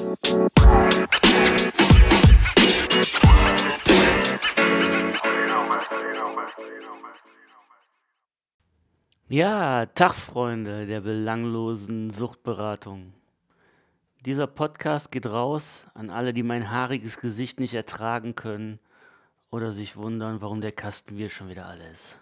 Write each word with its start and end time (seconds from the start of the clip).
Ja, 0.00 0.14
Tag, 9.86 10.14
Freunde 10.14 10.86
der 10.86 11.00
belanglosen 11.00 12.10
Suchtberatung. 12.10 13.12
Dieser 14.24 14.46
Podcast 14.46 15.10
geht 15.10 15.26
raus 15.26 15.84
an 15.94 16.10
alle, 16.10 16.32
die 16.32 16.44
mein 16.44 16.70
haariges 16.70 17.18
Gesicht 17.18 17.58
nicht 17.58 17.74
ertragen 17.74 18.36
können 18.36 18.78
oder 19.50 19.72
sich 19.72 19.96
wundern, 19.96 20.40
warum 20.40 20.60
der 20.60 20.70
Kasten 20.70 21.18
wir 21.18 21.28
schon 21.28 21.48
wieder 21.48 21.66
alles. 21.66 22.14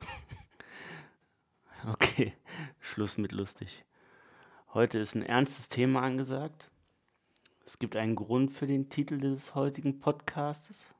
okay, 1.92 2.32
Schluss 2.78 3.18
mit 3.18 3.32
lustig. 3.32 3.84
Heute 4.72 5.00
ist 5.00 5.16
ein 5.16 5.24
ernstes 5.24 5.68
Thema 5.68 6.02
angesagt. 6.02 6.70
Es 7.66 7.80
gibt 7.80 7.96
einen 7.96 8.14
Grund 8.14 8.52
für 8.52 8.68
den 8.68 8.88
Titel 8.88 9.18
des 9.18 9.56
heutigen 9.56 9.98
Podcastes. 9.98 10.94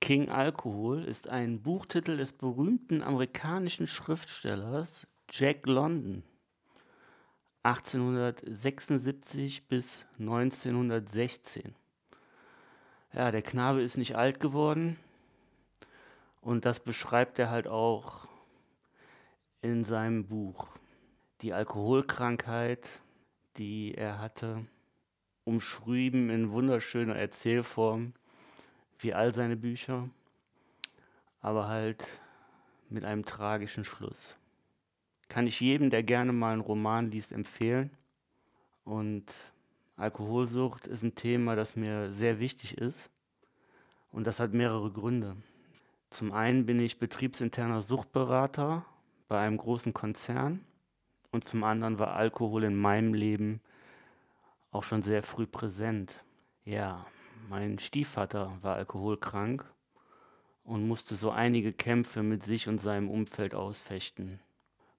King 0.00 0.30
Alkohol 0.30 1.04
ist 1.04 1.28
ein 1.28 1.62
Buchtitel 1.62 2.16
des 2.16 2.32
berühmten 2.32 3.04
amerikanischen 3.04 3.86
Schriftstellers 3.86 5.06
Jack 5.30 5.64
London. 5.66 6.24
1876 7.62 9.68
bis 9.68 10.04
1916. 10.18 11.76
Ja, 13.12 13.30
der 13.30 13.42
Knabe 13.42 13.80
ist 13.80 13.96
nicht 13.96 14.16
alt 14.16 14.40
geworden 14.40 14.98
und 16.40 16.64
das 16.64 16.80
beschreibt 16.80 17.38
er 17.38 17.50
halt 17.50 17.68
auch 17.68 18.26
in 19.62 19.84
seinem 19.84 20.26
Buch. 20.26 20.74
Die 21.44 21.52
Alkoholkrankheit, 21.52 22.88
die 23.58 23.92
er 23.94 24.18
hatte, 24.18 24.64
umschrieben 25.44 26.30
in 26.30 26.52
wunderschöner 26.52 27.16
Erzählform, 27.16 28.14
wie 28.98 29.12
all 29.12 29.34
seine 29.34 29.54
Bücher, 29.54 30.08
aber 31.42 31.68
halt 31.68 32.08
mit 32.88 33.04
einem 33.04 33.26
tragischen 33.26 33.84
Schluss. 33.84 34.38
Kann 35.28 35.46
ich 35.46 35.60
jedem, 35.60 35.90
der 35.90 36.02
gerne 36.02 36.32
mal 36.32 36.54
einen 36.54 36.62
Roman 36.62 37.10
liest, 37.10 37.30
empfehlen. 37.30 37.90
Und 38.86 39.26
Alkoholsucht 39.98 40.86
ist 40.86 41.02
ein 41.02 41.14
Thema, 41.14 41.56
das 41.56 41.76
mir 41.76 42.10
sehr 42.10 42.40
wichtig 42.40 42.78
ist. 42.78 43.10
Und 44.12 44.26
das 44.26 44.40
hat 44.40 44.54
mehrere 44.54 44.90
Gründe. 44.90 45.36
Zum 46.08 46.32
einen 46.32 46.64
bin 46.64 46.80
ich 46.80 46.98
betriebsinterner 46.98 47.82
Suchtberater 47.82 48.86
bei 49.28 49.40
einem 49.40 49.58
großen 49.58 49.92
Konzern. 49.92 50.64
Und 51.34 51.42
zum 51.42 51.64
anderen 51.64 51.98
war 51.98 52.14
Alkohol 52.14 52.62
in 52.62 52.76
meinem 52.76 53.12
Leben 53.12 53.60
auch 54.70 54.84
schon 54.84 55.02
sehr 55.02 55.24
früh 55.24 55.48
präsent. 55.48 56.14
Ja, 56.64 57.06
mein 57.48 57.80
Stiefvater 57.80 58.56
war 58.62 58.76
alkoholkrank 58.76 59.64
und 60.62 60.86
musste 60.86 61.16
so 61.16 61.32
einige 61.32 61.72
Kämpfe 61.72 62.22
mit 62.22 62.44
sich 62.44 62.68
und 62.68 62.78
seinem 62.78 63.10
Umfeld 63.10 63.52
ausfechten. 63.52 64.38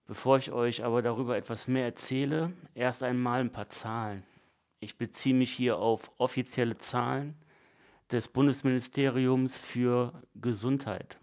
Bevor 0.08 0.38
ich 0.38 0.52
euch 0.52 0.84
aber 0.84 1.02
darüber 1.02 1.38
etwas 1.38 1.70
mehr 1.70 1.86
erzähle, 1.86 2.52
erst 2.74 3.02
einmal 3.02 3.40
ein 3.40 3.54
paar 3.54 3.70
Zahlen. 3.70 4.24
Ich 4.82 4.98
beziehe 4.98 5.36
mich 5.36 5.52
hier 5.52 5.78
auf 5.78 6.12
offizielle 6.18 6.78
Zahlen 6.78 7.36
des 8.12 8.28
Bundesministeriums 8.28 9.58
für 9.58 10.12
Gesundheit. 10.36 11.18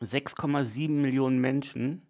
6,7 0.00 0.90
Millionen 0.90 1.38
Menschen 1.38 2.02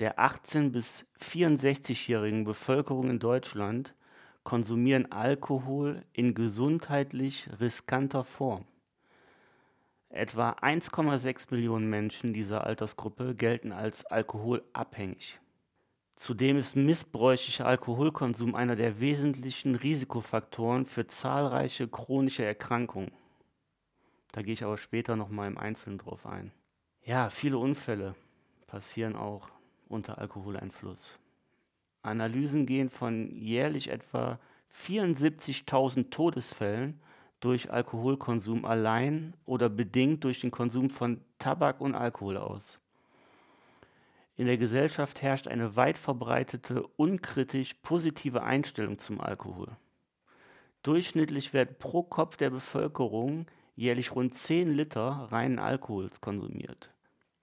der 0.00 0.18
18 0.18 0.72
bis 0.72 1.06
64-jährigen 1.20 2.44
Bevölkerung 2.44 3.10
in 3.10 3.18
Deutschland 3.18 3.94
konsumieren 4.42 5.10
Alkohol 5.12 6.04
in 6.12 6.34
gesundheitlich 6.34 7.48
riskanter 7.60 8.24
Form. 8.24 8.66
Etwa 10.08 10.50
1,6 10.50 11.46
Millionen 11.50 11.88
Menschen 11.88 12.34
dieser 12.34 12.64
Altersgruppe 12.66 13.34
gelten 13.34 13.72
als 13.72 14.04
alkoholabhängig. 14.04 15.40
Zudem 16.16 16.58
ist 16.58 16.76
missbräuchlicher 16.76 17.66
Alkoholkonsum 17.66 18.54
einer 18.54 18.76
der 18.76 19.00
wesentlichen 19.00 19.74
Risikofaktoren 19.74 20.86
für 20.86 21.06
zahlreiche 21.06 21.88
chronische 21.88 22.44
Erkrankungen. 22.44 23.10
Da 24.30 24.42
gehe 24.42 24.54
ich 24.54 24.62
aber 24.62 24.76
später 24.76 25.16
nochmal 25.16 25.48
im 25.48 25.58
Einzelnen 25.58 25.98
drauf 25.98 26.26
ein. 26.26 26.52
Ja, 27.02 27.30
viele 27.30 27.58
Unfälle 27.58 28.14
passieren 28.66 29.16
auch 29.16 29.48
unter 29.94 30.18
Alkoholeinfluss. 30.18 31.18
Analysen 32.02 32.66
gehen 32.66 32.90
von 32.90 33.30
jährlich 33.34 33.88
etwa 33.88 34.38
74.000 34.70 36.10
Todesfällen 36.10 37.00
durch 37.40 37.70
Alkoholkonsum 37.70 38.64
allein 38.64 39.34
oder 39.46 39.68
bedingt 39.68 40.24
durch 40.24 40.40
den 40.40 40.50
Konsum 40.50 40.90
von 40.90 41.20
Tabak 41.38 41.80
und 41.80 41.94
Alkohol 41.94 42.36
aus. 42.36 42.78
In 44.36 44.46
der 44.46 44.58
Gesellschaft 44.58 45.22
herrscht 45.22 45.46
eine 45.46 45.76
weit 45.76 45.96
verbreitete, 45.96 46.82
unkritisch 46.96 47.74
positive 47.74 48.42
Einstellung 48.42 48.98
zum 48.98 49.20
Alkohol. 49.20 49.68
Durchschnittlich 50.82 51.52
werden 51.52 51.76
pro 51.78 52.02
Kopf 52.02 52.36
der 52.36 52.50
Bevölkerung 52.50 53.46
jährlich 53.76 54.14
rund 54.14 54.34
10 54.34 54.70
Liter 54.70 55.28
reinen 55.30 55.58
Alkohols 55.58 56.20
konsumiert. 56.20 56.90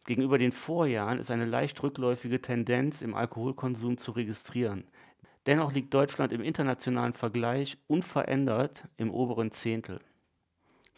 Gegenüber 0.06 0.38
den 0.38 0.52
Vorjahren 0.52 1.20
ist 1.20 1.30
eine 1.30 1.46
leicht 1.46 1.82
rückläufige 1.84 2.42
Tendenz 2.42 3.02
im 3.02 3.14
Alkoholkonsum 3.14 3.98
zu 3.98 4.12
registrieren. 4.12 4.86
Dennoch 5.46 5.72
liegt 5.74 5.94
Deutschland 5.94 6.34
im 6.34 6.42
internationalen 6.42 7.14
Vergleich 7.14 7.78
unverändert 7.88 8.88
im 8.98 9.12
oberen 9.12 9.52
Zehntel. 9.52 10.00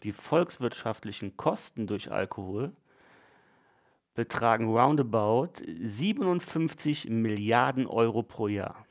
Die 0.02 0.12
volkswirtschaftlichen 0.12 1.36
Kosten 1.36 1.86
durch 1.86 2.12
Alkohol 2.12 2.72
betragen 4.14 4.68
roundabout 4.68 5.52
57 5.82 7.08
Milliarden 7.08 7.86
Euro 7.86 8.22
pro 8.22 8.48
Jahr. 8.48 8.86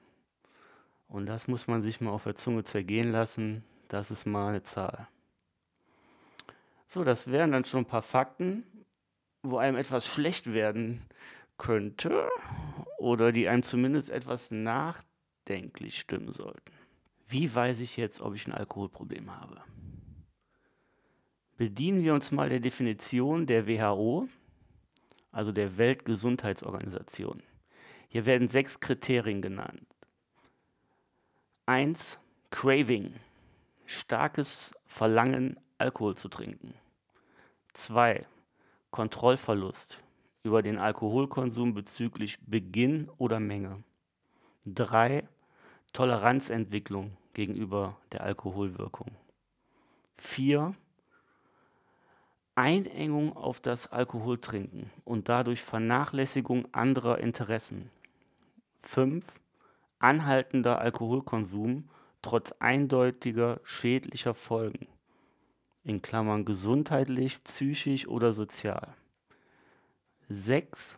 Und 1.08 1.28
das 1.28 1.48
muss 1.48 1.68
man 1.68 1.84
sich 1.84 2.02
mal 2.02 2.12
auf 2.12 2.24
der 2.24 2.36
Zunge 2.36 2.64
zergehen 2.64 3.12
lassen. 3.12 3.64
Das 3.88 4.10
ist 4.10 4.26
mal 4.26 4.50
eine 4.50 4.64
Zahl. 4.64 5.08
So, 6.88 7.04
das 7.04 7.32
wären 7.32 7.52
dann 7.52 7.66
schon 7.66 7.82
ein 7.82 7.86
paar 7.86 8.02
Fakten, 8.02 8.66
wo 9.44 9.58
einem 9.58 9.78
etwas 9.78 10.08
schlecht 10.08 10.54
werden 10.54 11.02
könnte 11.58 12.28
oder 12.98 13.32
die 13.32 13.48
einem 13.48 13.64
zumindest 13.64 14.10
etwas 14.10 14.52
nach 14.52 15.04
nachdenklich 15.44 16.00
stimmen 16.00 16.32
sollten. 16.32 16.72
Wie 17.28 17.54
weiß 17.54 17.80
ich 17.82 17.98
jetzt, 17.98 18.22
ob 18.22 18.36
ich 18.36 18.48
ein 18.48 18.54
Alkoholproblem 18.54 19.36
habe? 19.36 19.62
Bedienen 21.58 22.04
wir 22.04 22.14
uns 22.14 22.32
mal 22.32 22.50
der 22.50 22.60
Definition 22.60 23.46
der 23.46 23.68
WHO, 23.68 24.28
also 25.32 25.52
der 25.52 25.78
Weltgesundheitsorganisation. 25.78 27.44
Hier 28.10 28.26
werden 28.26 28.48
sechs 28.48 28.80
Kriterien 28.80 29.42
genannt. 29.42 29.88
Eins, 31.66 32.20
Craving, 32.52 33.16
starkes 33.86 34.76
Verlangen, 34.86 35.60
Alkohol 35.78 36.16
zu 36.16 36.30
trinken. 36.30 36.76
Zwei, 37.74 38.26
Kontrollverlust 38.94 40.04
über 40.44 40.62
den 40.62 40.78
Alkoholkonsum 40.78 41.74
bezüglich 41.74 42.38
Beginn 42.46 43.10
oder 43.18 43.40
Menge. 43.40 43.84
Drei, 44.68 45.28
Toleranzentwicklung 45.94 47.18
gegenüber 47.34 47.98
der 48.12 48.22
Alkoholwirkung. 48.22 49.08
Vier, 50.16 50.76
Einengung 52.54 53.36
auf 53.36 53.60
das 53.60 53.92
Alkoholtrinken 53.92 54.92
und 55.06 55.28
dadurch 55.28 55.64
Vernachlässigung 55.64 56.72
anderer 56.72 57.18
Interessen. 57.18 57.90
Fünf, 58.84 59.26
Anhaltender 59.98 60.78
Alkoholkonsum 60.78 61.90
trotz 62.22 62.52
eindeutiger 62.60 63.60
schädlicher 63.64 64.36
Folgen. 64.36 64.88
In 65.84 66.02
Klammern 66.02 66.46
gesundheitlich, 66.46 67.44
psychisch 67.44 68.08
oder 68.08 68.32
sozial. 68.32 68.96
Sechs, 70.30 70.98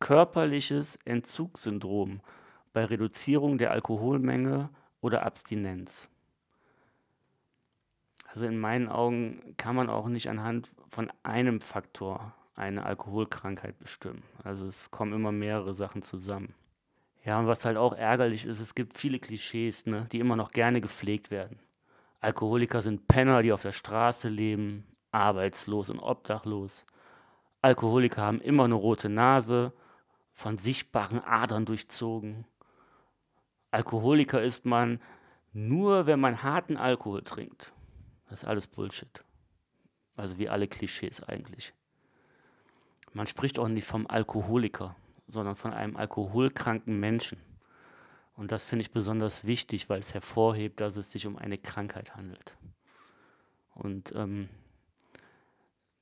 Körperliches 0.00 0.98
Entzugssyndrom 1.04 2.20
bei 2.72 2.84
Reduzierung 2.84 3.58
der 3.58 3.70
Alkoholmenge 3.70 4.68
oder 5.00 5.24
Abstinenz. 5.24 6.08
Also 8.26 8.46
in 8.46 8.58
meinen 8.58 8.88
Augen 8.88 9.54
kann 9.56 9.76
man 9.76 9.88
auch 9.88 10.08
nicht 10.08 10.28
anhand 10.28 10.72
von 10.88 11.12
einem 11.22 11.60
Faktor 11.60 12.34
eine 12.56 12.84
Alkoholkrankheit 12.84 13.78
bestimmen. 13.78 14.24
Also 14.42 14.66
es 14.66 14.90
kommen 14.90 15.12
immer 15.12 15.30
mehrere 15.30 15.72
Sachen 15.72 16.02
zusammen. 16.02 16.54
Ja, 17.24 17.38
und 17.38 17.46
was 17.46 17.64
halt 17.64 17.76
auch 17.76 17.94
ärgerlich 17.94 18.44
ist, 18.44 18.60
es 18.60 18.74
gibt 18.74 18.98
viele 18.98 19.18
Klischees, 19.18 19.86
ne, 19.86 20.08
die 20.12 20.18
immer 20.18 20.36
noch 20.36 20.50
gerne 20.50 20.80
gepflegt 20.80 21.30
werden. 21.30 21.58
Alkoholiker 22.24 22.80
sind 22.80 23.06
Penner, 23.06 23.42
die 23.42 23.52
auf 23.52 23.60
der 23.60 23.72
Straße 23.72 24.30
leben, 24.30 24.86
arbeitslos 25.10 25.90
und 25.90 25.98
obdachlos. 25.98 26.86
Alkoholiker 27.60 28.22
haben 28.22 28.40
immer 28.40 28.64
eine 28.64 28.74
rote 28.74 29.10
Nase, 29.10 29.74
von 30.32 30.56
sichtbaren 30.56 31.20
Adern 31.20 31.66
durchzogen. 31.66 32.46
Alkoholiker 33.70 34.42
ist 34.42 34.64
man 34.64 35.02
nur, 35.52 36.06
wenn 36.06 36.18
man 36.18 36.42
harten 36.42 36.78
Alkohol 36.78 37.22
trinkt. 37.22 37.74
Das 38.30 38.42
ist 38.42 38.48
alles 38.48 38.68
Bullshit. 38.68 39.22
Also 40.16 40.38
wie 40.38 40.48
alle 40.48 40.66
Klischees 40.66 41.22
eigentlich. 41.22 41.74
Man 43.12 43.26
spricht 43.26 43.58
auch 43.58 43.68
nicht 43.68 43.86
vom 43.86 44.06
Alkoholiker, 44.06 44.96
sondern 45.28 45.56
von 45.56 45.74
einem 45.74 45.96
alkoholkranken 45.98 46.98
Menschen. 46.98 47.38
Und 48.36 48.50
das 48.50 48.64
finde 48.64 48.82
ich 48.82 48.90
besonders 48.90 49.44
wichtig, 49.44 49.88
weil 49.88 50.00
es 50.00 50.12
hervorhebt, 50.12 50.80
dass 50.80 50.96
es 50.96 51.12
sich 51.12 51.26
um 51.26 51.36
eine 51.36 51.58
Krankheit 51.58 52.16
handelt. 52.16 52.56
Und 53.74 54.12
ähm, 54.14 54.48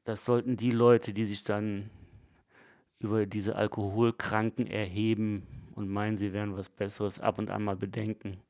das 0.05 0.25
sollten 0.25 0.57
die 0.57 0.71
Leute, 0.71 1.13
die 1.13 1.25
sich 1.25 1.45
dann 1.45 1.91
über 2.99 3.27
diese 3.27 3.57
Alkoholkranken 3.57 4.67
erheben 4.67 5.47
und 5.75 5.89
meinen, 5.89 6.17
sie 6.17 6.33
wären 6.33 6.57
was 6.57 6.69
Besseres, 6.69 7.19
ab 7.21 7.39
und 7.39 7.51
an 7.51 7.65
mal 7.65 7.77
bedenken. 7.77 8.41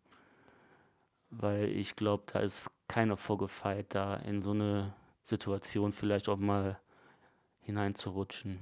Weil 1.31 1.69
ich 1.69 1.97
glaube, 1.97 2.25
da 2.33 2.41
ist 2.41 2.71
keiner 2.89 3.17
vorgefeit, 3.17 3.95
da 3.95 4.17
in 4.17 4.43
so 4.43 4.51
eine 4.51 4.95
Situation 5.25 5.93
vielleicht 5.93 6.29
auch 6.29 6.37
mal 6.37 6.79
hineinzurutschen. 7.61 8.61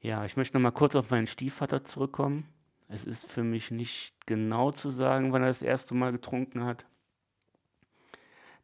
Ja, 0.00 0.24
ich 0.24 0.36
möchte 0.36 0.56
noch 0.56 0.62
mal 0.62 0.70
kurz 0.70 0.94
auf 0.94 1.10
meinen 1.10 1.26
Stiefvater 1.26 1.84
zurückkommen. 1.84 2.48
Es 2.92 3.04
ist 3.04 3.30
für 3.30 3.44
mich 3.44 3.70
nicht 3.70 4.14
genau 4.26 4.72
zu 4.72 4.90
sagen, 4.90 5.32
wann 5.32 5.42
er 5.42 5.48
das 5.48 5.62
erste 5.62 5.94
Mal 5.94 6.10
getrunken 6.10 6.64
hat. 6.64 6.86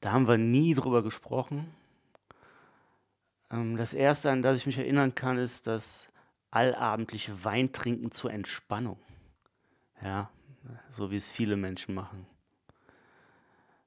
Da 0.00 0.10
haben 0.10 0.26
wir 0.26 0.36
nie 0.36 0.74
drüber 0.74 1.04
gesprochen. 1.04 1.72
Ähm, 3.50 3.76
das 3.76 3.94
erste, 3.94 4.30
an 4.30 4.42
das 4.42 4.56
ich 4.56 4.66
mich 4.66 4.78
erinnern 4.78 5.14
kann, 5.14 5.38
ist 5.38 5.68
das 5.68 6.08
allabendliche 6.50 7.44
Weintrinken 7.44 8.10
zur 8.10 8.32
Entspannung. 8.32 8.98
Ja, 10.02 10.28
so 10.90 11.12
wie 11.12 11.16
es 11.16 11.28
viele 11.28 11.56
Menschen 11.56 11.94
machen. 11.94 12.26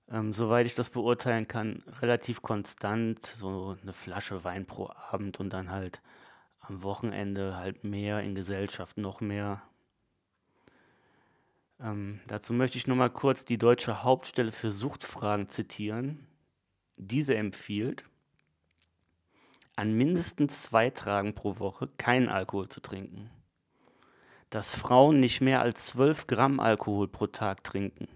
Ähm, 0.10 0.32
soweit 0.32 0.66
ich 0.66 0.74
das 0.74 0.90
beurteilen 0.90 1.50
kann, 1.50 1.84
relativ 2.02 2.42
konstant, 2.42 3.26
so 3.26 3.76
eine 3.82 3.94
Flasche 3.94 4.46
Wein 4.46 4.66
pro 4.66 4.90
Abend 5.12 5.40
und 5.42 5.52
dann 5.52 5.70
halt 5.70 6.02
am 6.62 6.82
Wochenende 6.82 7.58
halt 7.58 7.84
mehr 7.84 8.22
in 8.22 8.36
Gesellschaft, 8.36 8.98
noch 8.98 9.20
mehr. 9.20 9.62
Ähm, 11.82 12.20
dazu 12.28 12.52
möchte 12.54 12.78
ich 12.78 12.86
nur 12.88 12.98
mal 12.98 13.10
kurz 13.10 13.46
die 13.46 13.58
Deutsche 13.58 14.04
Hauptstelle 14.04 14.52
für 14.52 14.72
Suchtfragen 14.72 15.48
zitieren. 15.48 16.28
Diese 16.98 17.36
empfiehlt, 17.36 18.04
an 19.76 19.94
mindestens 19.94 20.64
zwei 20.64 20.90
Tagen 20.90 21.36
pro 21.36 21.60
Woche 21.60 21.88
keinen 21.98 22.28
Alkohol 22.28 22.68
zu 22.68 22.82
trinken. 22.82 23.30
Dass 24.50 24.76
Frauen 24.76 25.22
nicht 25.22 25.40
mehr 25.40 25.62
als 25.62 25.86
12 25.88 26.28
Gramm 26.28 26.60
Alkohol 26.60 27.08
pro 27.08 27.28
Tag 27.28 27.64
trinken. 27.64 28.10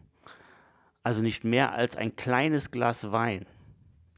Also 1.04 1.22
nicht 1.22 1.46
mehr 1.46 1.72
als 1.72 1.96
ein 1.96 2.18
kleines 2.18 2.72
Glas 2.72 3.14
Wein. 3.14 3.46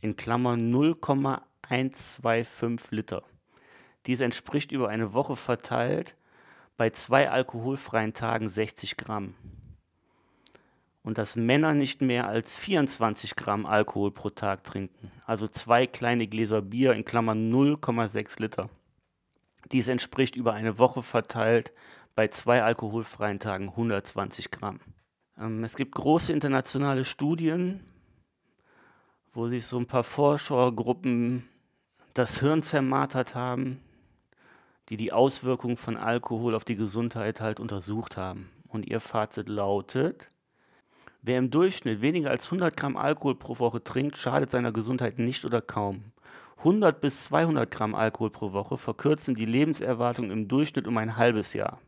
In 0.02 0.16
Klammern 0.16 0.72
0,125 0.72 2.90
Liter. 2.92 3.22
Dies 4.08 4.22
entspricht 4.22 4.72
über 4.72 4.90
eine 4.90 5.14
Woche 5.14 5.36
verteilt 5.36 6.16
bei 6.78 6.90
zwei 6.90 7.30
alkoholfreien 7.30 8.14
Tagen 8.14 8.50
60 8.50 8.98
Gramm 8.98 9.36
und 11.04 11.18
dass 11.18 11.36
Männer 11.36 11.74
nicht 11.74 12.02
mehr 12.02 12.28
als 12.28 12.58
24 12.58 13.36
Gramm 13.36 13.66
Alkohol 13.66 14.12
pro 14.12 14.32
Tag 14.32 14.64
trinken, 14.64 15.12
also 15.26 15.48
zwei 15.48 15.88
kleine 15.88 16.28
Gläser 16.28 16.62
Bier 16.62 16.94
in 16.94 17.06
Klammern 17.06 17.54
0,6 17.54 18.42
Liter. 18.42 18.70
Dies 19.72 19.88
entspricht 19.88 20.36
über 20.36 20.54
eine 20.54 20.80
Woche 20.80 21.04
verteilt 21.04 21.74
bei 22.16 22.28
zwei 22.30 22.64
alkoholfreien 22.64 23.40
Tagen 23.40 23.70
120 23.70 24.52
Gramm. 24.52 24.80
Ähm, 25.38 25.64
es 25.64 25.76
gibt 25.76 25.96
große 25.96 26.34
internationale 26.34 27.04
Studien, 27.04 27.82
wo 29.34 29.48
sich 29.48 29.66
so 29.66 29.78
ein 29.78 29.88
paar 29.88 30.04
Forschergruppen 30.04 31.48
das 32.14 32.40
Hirn 32.40 32.64
zermartert 32.64 33.36
haben, 33.36 33.82
die 34.90 34.98
die 34.98 35.12
Auswirkungen 35.12 35.78
von 35.78 35.98
Alkohol 35.98 36.56
auf 36.56 36.64
die 36.64 36.76
Gesundheit 36.76 37.42
halt 37.42 37.60
untersucht 37.60 38.18
haben. 38.18 38.50
Und 38.68 38.88
ihr 38.88 39.00
Fazit 39.00 39.50
lautet, 39.50 40.30
Wer 41.28 41.40
im 41.40 41.50
Durchschnitt 41.50 42.02
weniger 42.02 42.30
als 42.30 42.46
100 42.46 42.78
Gramm 42.78 42.96
Alkohol 42.96 43.34
pro 43.34 43.58
Woche 43.58 43.84
trinkt, 43.84 44.16
schadet 44.16 44.52
seiner 44.52 44.72
Gesundheit 44.72 45.18
nicht 45.18 45.44
oder 45.44 45.60
kaum. 45.60 46.12
100 46.60 47.02
bis 47.02 47.26
200 47.26 47.72
Gramm 47.72 47.96
Alkohol 47.96 48.30
pro 48.30 48.54
Woche 48.54 48.78
verkürzen 48.78 49.34
die 49.34 49.46
Lebenserwartung 49.46 50.30
im 50.30 50.48
Durchschnitt 50.48 50.86
um 50.86 50.98
ein 50.98 51.18
halbes 51.18 51.54
Jahr. 51.54 51.80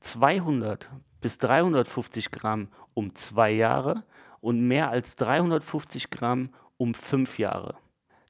200 0.00 0.90
bis 1.20 1.38
350 1.38 2.32
Gramm 2.32 2.66
um 2.92 3.14
zwei 3.14 3.52
Jahre 3.52 4.02
und 4.40 4.66
mehr 4.66 4.90
als 4.90 5.14
350 5.14 6.10
Gramm 6.10 6.50
um 6.76 6.94
fünf 6.94 7.38
Jahre. 7.38 7.76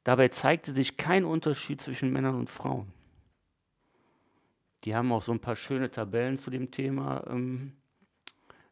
Dabei 0.05 0.29
zeigte 0.29 0.73
sich 0.73 0.99
kein 0.99 1.25
Unterschied 1.25 1.81
zwischen 1.81 2.13
Männern 2.13 2.35
und 2.35 2.51
Frauen. 2.51 2.93
Die 4.87 4.95
haben 4.95 5.11
auch 5.11 5.21
so 5.21 5.33
ein 5.33 5.41
paar 5.41 5.57
schöne 5.57 5.91
Tabellen 5.91 6.37
zu 6.37 6.49
dem 6.49 6.71
Thema 6.71 7.25
ähm, 7.29 7.73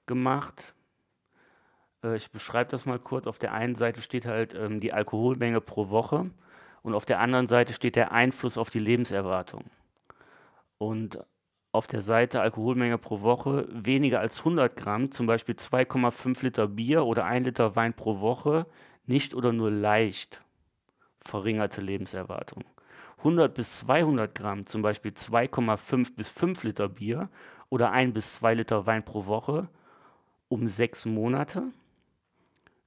gemacht. 0.07 0.75
Äh, 2.05 2.15
ich 2.15 2.31
beschreibe 2.31 2.71
das 2.71 2.87
mal 2.87 3.01
kurz. 3.01 3.27
Auf 3.27 3.39
der 3.39 3.53
einen 3.53 3.75
Seite 3.75 4.01
steht 4.01 4.25
halt 4.25 4.55
ähm, 4.55 4.79
die 4.79 4.93
Alkoholmenge 4.93 5.61
pro 5.61 5.91
Woche 5.91 6.31
und 6.83 6.95
auf 6.95 7.05
der 7.05 7.19
anderen 7.19 7.49
Seite 7.49 7.73
steht 7.73 7.97
der 7.97 8.13
Einfluss 8.13 8.57
auf 8.57 8.71
die 8.71 8.79
Lebenserwartung. 8.79 9.65
Und 10.79 11.19
auf 11.73 11.89
der 11.89 12.01
Seite 12.01 12.41
Alkoholmenge 12.41 12.99
pro 12.99 13.23
Woche 13.23 13.67
weniger 13.73 14.21
als 14.21 14.39
100 14.39 14.77
Gramm, 14.77 15.11
zum 15.11 15.27
Beispiel 15.27 15.57
2,5 15.57 16.45
Liter 16.45 16.69
Bier 16.69 17.07
oder 17.07 17.25
1 17.25 17.45
Liter 17.45 17.75
Wein 17.75 17.93
pro 17.93 18.21
Woche, 18.21 18.67
nicht 19.05 19.35
oder 19.35 19.53
nur 19.53 19.73
leicht 19.73 20.44
verringerte 21.25 21.81
Lebenserwartung. 21.81 22.65
100 23.19 23.55
bis 23.55 23.79
200 23.79 24.35
Gramm, 24.35 24.67
zum 24.67 24.83
Beispiel 24.83 25.13
2,5 25.13 26.15
bis 26.15 26.29
5 26.29 26.63
Liter 26.65 26.89
Bier 26.89 27.29
oder 27.71 27.91
1 27.91 28.13
bis 28.13 28.35
2 28.35 28.55
Liter 28.55 28.87
Wein 28.87 29.05
pro 29.05 29.27
Woche, 29.27 29.69
um 30.49 30.69
sechs 30.69 31.07
Monate 31.07 31.73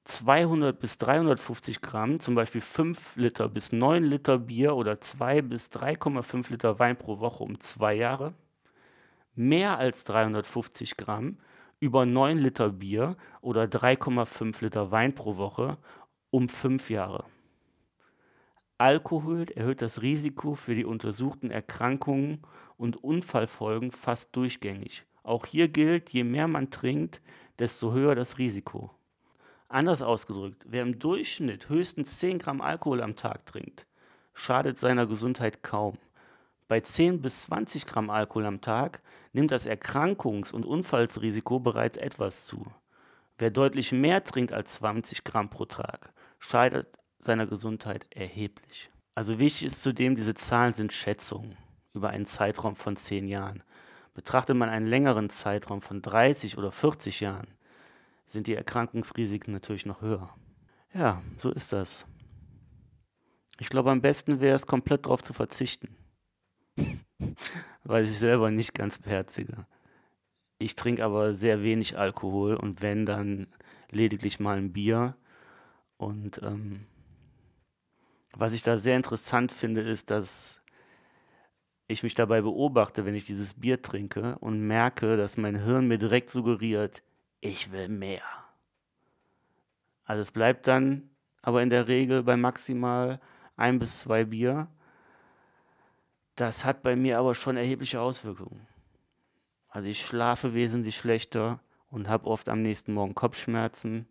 200 0.07 0.79
bis 0.79 0.97
350 0.99 1.81
Gramm, 1.81 2.19
zum 2.19 2.35
Beispiel 2.35 2.61
5 2.61 3.17
Liter 3.17 3.49
bis 3.49 3.73
9 3.73 4.03
Liter 4.05 4.37
Bier 4.37 4.75
oder 4.75 5.01
2 5.01 5.41
bis 5.41 5.69
3,5 5.69 6.49
Liter 6.51 6.79
Wein 6.79 6.95
pro 6.95 7.19
Woche 7.19 7.43
um 7.43 7.59
zwei 7.59 7.93
Jahre, 7.93 8.33
mehr 9.35 9.77
als 9.77 10.05
350 10.05 10.95
Gramm, 10.95 11.37
über 11.81 12.05
9 12.05 12.37
Liter 12.37 12.69
Bier 12.69 13.17
oder 13.41 13.63
3,5 13.63 14.63
Liter 14.63 14.91
Wein 14.91 15.13
pro 15.13 15.35
Woche 15.35 15.77
um 16.29 16.47
fünf 16.47 16.89
Jahre. 16.89 17.25
Alkohol 18.79 19.45
erhöht 19.55 19.81
das 19.81 20.03
Risiko 20.03 20.53
für 20.53 20.75
die 20.75 20.85
untersuchten 20.85 21.49
Erkrankungen 21.49 22.43
und 22.77 23.03
Unfallfolgen 23.03 23.91
fast 23.91 24.35
durchgängig. 24.35 25.07
Auch 25.23 25.47
hier 25.47 25.67
gilt, 25.67 26.11
je 26.11 26.23
mehr 26.23 26.47
man 26.47 26.69
trinkt, 26.69 27.21
desto 27.57 27.91
höher 27.91 28.13
das 28.13 28.37
Risiko. 28.37 28.91
Anders 29.67 30.03
ausgedrückt, 30.03 30.63
wer 30.69 30.83
im 30.83 30.99
Durchschnitt 30.99 31.69
höchstens 31.69 32.19
10 32.19 32.37
Gramm 32.37 32.61
Alkohol 32.61 33.01
am 33.01 33.15
Tag 33.15 33.47
trinkt, 33.47 33.87
schadet 34.33 34.79
seiner 34.79 35.07
Gesundheit 35.07 35.63
kaum. 35.63 35.97
Bei 36.67 36.79
10 36.79 37.21
bis 37.21 37.43
20 37.43 37.87
Gramm 37.87 38.11
Alkohol 38.11 38.45
am 38.45 38.61
Tag 38.61 39.01
nimmt 39.33 39.51
das 39.51 39.67
Erkrankungs- 39.67 40.53
und 40.53 40.65
Unfallsrisiko 40.65 41.59
bereits 41.59 41.97
etwas 41.97 42.45
zu. 42.45 42.67
Wer 43.39 43.49
deutlich 43.49 43.91
mehr 43.91 44.23
trinkt 44.23 44.53
als 44.53 44.75
20 44.75 45.23
Gramm 45.23 45.49
pro 45.49 45.65
Tag, 45.65 46.13
schadet 46.37 46.87
seiner 47.19 47.47
Gesundheit 47.47 48.05
erheblich. 48.11 48.89
Also 49.15 49.39
wichtig 49.39 49.65
ist 49.65 49.81
zudem, 49.81 50.15
diese 50.15 50.33
Zahlen 50.33 50.73
sind 50.73 50.93
Schätzungen 50.93 51.57
über 51.93 52.09
einen 52.09 52.25
Zeitraum 52.25 52.75
von 52.75 52.95
10 52.95 53.27
Jahren. 53.27 53.63
Betrachtet 54.13 54.55
man 54.55 54.69
einen 54.69 54.87
längeren 54.87 55.29
Zeitraum 55.29 55.81
von 55.81 56.01
30 56.01 56.57
oder 56.57 56.71
40 56.71 57.21
Jahren, 57.21 57.47
sind 58.25 58.47
die 58.47 58.55
Erkrankungsrisiken 58.55 59.53
natürlich 59.53 59.85
noch 59.85 60.01
höher. 60.01 60.29
Ja, 60.93 61.21
so 61.37 61.51
ist 61.51 61.73
das. 61.73 62.05
Ich 63.59 63.69
glaube, 63.69 63.91
am 63.91 64.01
besten 64.01 64.39
wäre 64.39 64.55
es, 64.55 64.67
komplett 64.67 65.05
darauf 65.05 65.23
zu 65.23 65.33
verzichten. 65.33 65.95
Weil 67.83 68.03
ich 68.03 68.17
selber 68.17 68.51
nicht 68.51 68.73
ganz 68.73 68.99
beherzige. 68.99 69.65
Ich 70.59 70.75
trinke 70.75 71.03
aber 71.03 71.33
sehr 71.33 71.61
wenig 71.63 71.97
Alkohol 71.97 72.55
und 72.55 72.81
wenn, 72.81 73.05
dann 73.05 73.47
lediglich 73.89 74.39
mal 74.39 74.57
ein 74.57 74.73
Bier. 74.73 75.15
Und 75.97 76.41
ähm, 76.43 76.85
was 78.39 78.53
ich 78.53 78.63
da 78.63 78.77
sehr 78.77 78.95
interessant 78.95 79.51
finde, 79.51 79.81
ist, 79.81 80.11
dass 80.11 80.61
ich 81.87 82.03
mich 82.03 82.13
dabei 82.13 82.41
beobachte, 82.41 83.05
wenn 83.05 83.15
ich 83.15 83.25
dieses 83.25 83.53
Bier 83.53 83.81
trinke 83.81 84.37
und 84.39 84.59
merke, 84.59 85.17
dass 85.17 85.37
mein 85.37 85.55
Hirn 85.55 85.87
mir 85.87 85.97
direkt 85.97 86.29
suggeriert, 86.29 87.01
ich 87.39 87.71
will 87.71 87.87
mehr. 87.87 88.23
Also 90.05 90.21
es 90.21 90.31
bleibt 90.31 90.67
dann 90.67 91.09
aber 91.41 91.61
in 91.61 91.69
der 91.69 91.87
Regel 91.87 92.23
bei 92.23 92.35
maximal 92.35 93.19
ein 93.55 93.79
bis 93.79 93.99
zwei 93.99 94.25
Bier. 94.25 94.67
Das 96.35 96.65
hat 96.65 96.81
bei 96.81 96.95
mir 96.95 97.19
aber 97.19 97.35
schon 97.35 97.57
erhebliche 97.57 98.01
Auswirkungen. 98.01 98.67
Also 99.69 99.89
ich 99.89 100.05
schlafe 100.05 100.53
wesentlich 100.53 100.97
schlechter 100.97 101.59
und 101.89 102.09
habe 102.09 102.27
oft 102.27 102.49
am 102.49 102.61
nächsten 102.61 102.93
Morgen 102.93 103.15
Kopfschmerzen. 103.15 104.07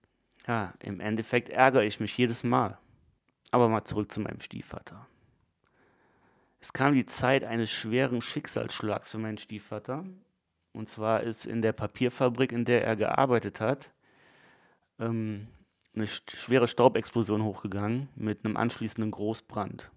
Ja, 0.47 0.75
im 0.81 1.01
Endeffekt 1.01 1.49
ärgere 1.49 1.85
ich 1.85 2.01
mich 2.01 2.17
jedes 2.17 2.45
Mal. 2.45 2.79
Aber 3.51 3.69
mal 3.69 3.85
zurück 3.85 4.13
zu 4.13 4.21
meinem 4.21 4.41
Stiefvater. 4.41 5.07
Es 6.61 6.73
kam 6.73 6.95
die 6.95 7.05
Zeit 7.05 7.45
eines 7.45 7.71
schweren 7.71 8.21
Schicksalsschlags 8.21 9.11
für 9.11 9.19
meinen 9.19 9.39
Stiefvater. 9.39 10.05
Und 10.73 10.89
zwar 10.89 11.23
ist 11.23 11.47
in 11.47 11.63
der 11.63 11.73
Papierfabrik, 11.73 12.53
in 12.53 12.65
der 12.65 12.85
er 12.85 12.97
gearbeitet 12.97 13.61
hat, 13.61 13.91
ähm, 14.99 15.49
eine 15.95 16.07
schwere 16.07 16.67
Staubexplosion 16.67 17.43
hochgegangen 17.43 18.09
mit 18.15 18.45
einem 18.45 18.57
anschließenden 18.57 19.11
Großbrand. 19.11 19.91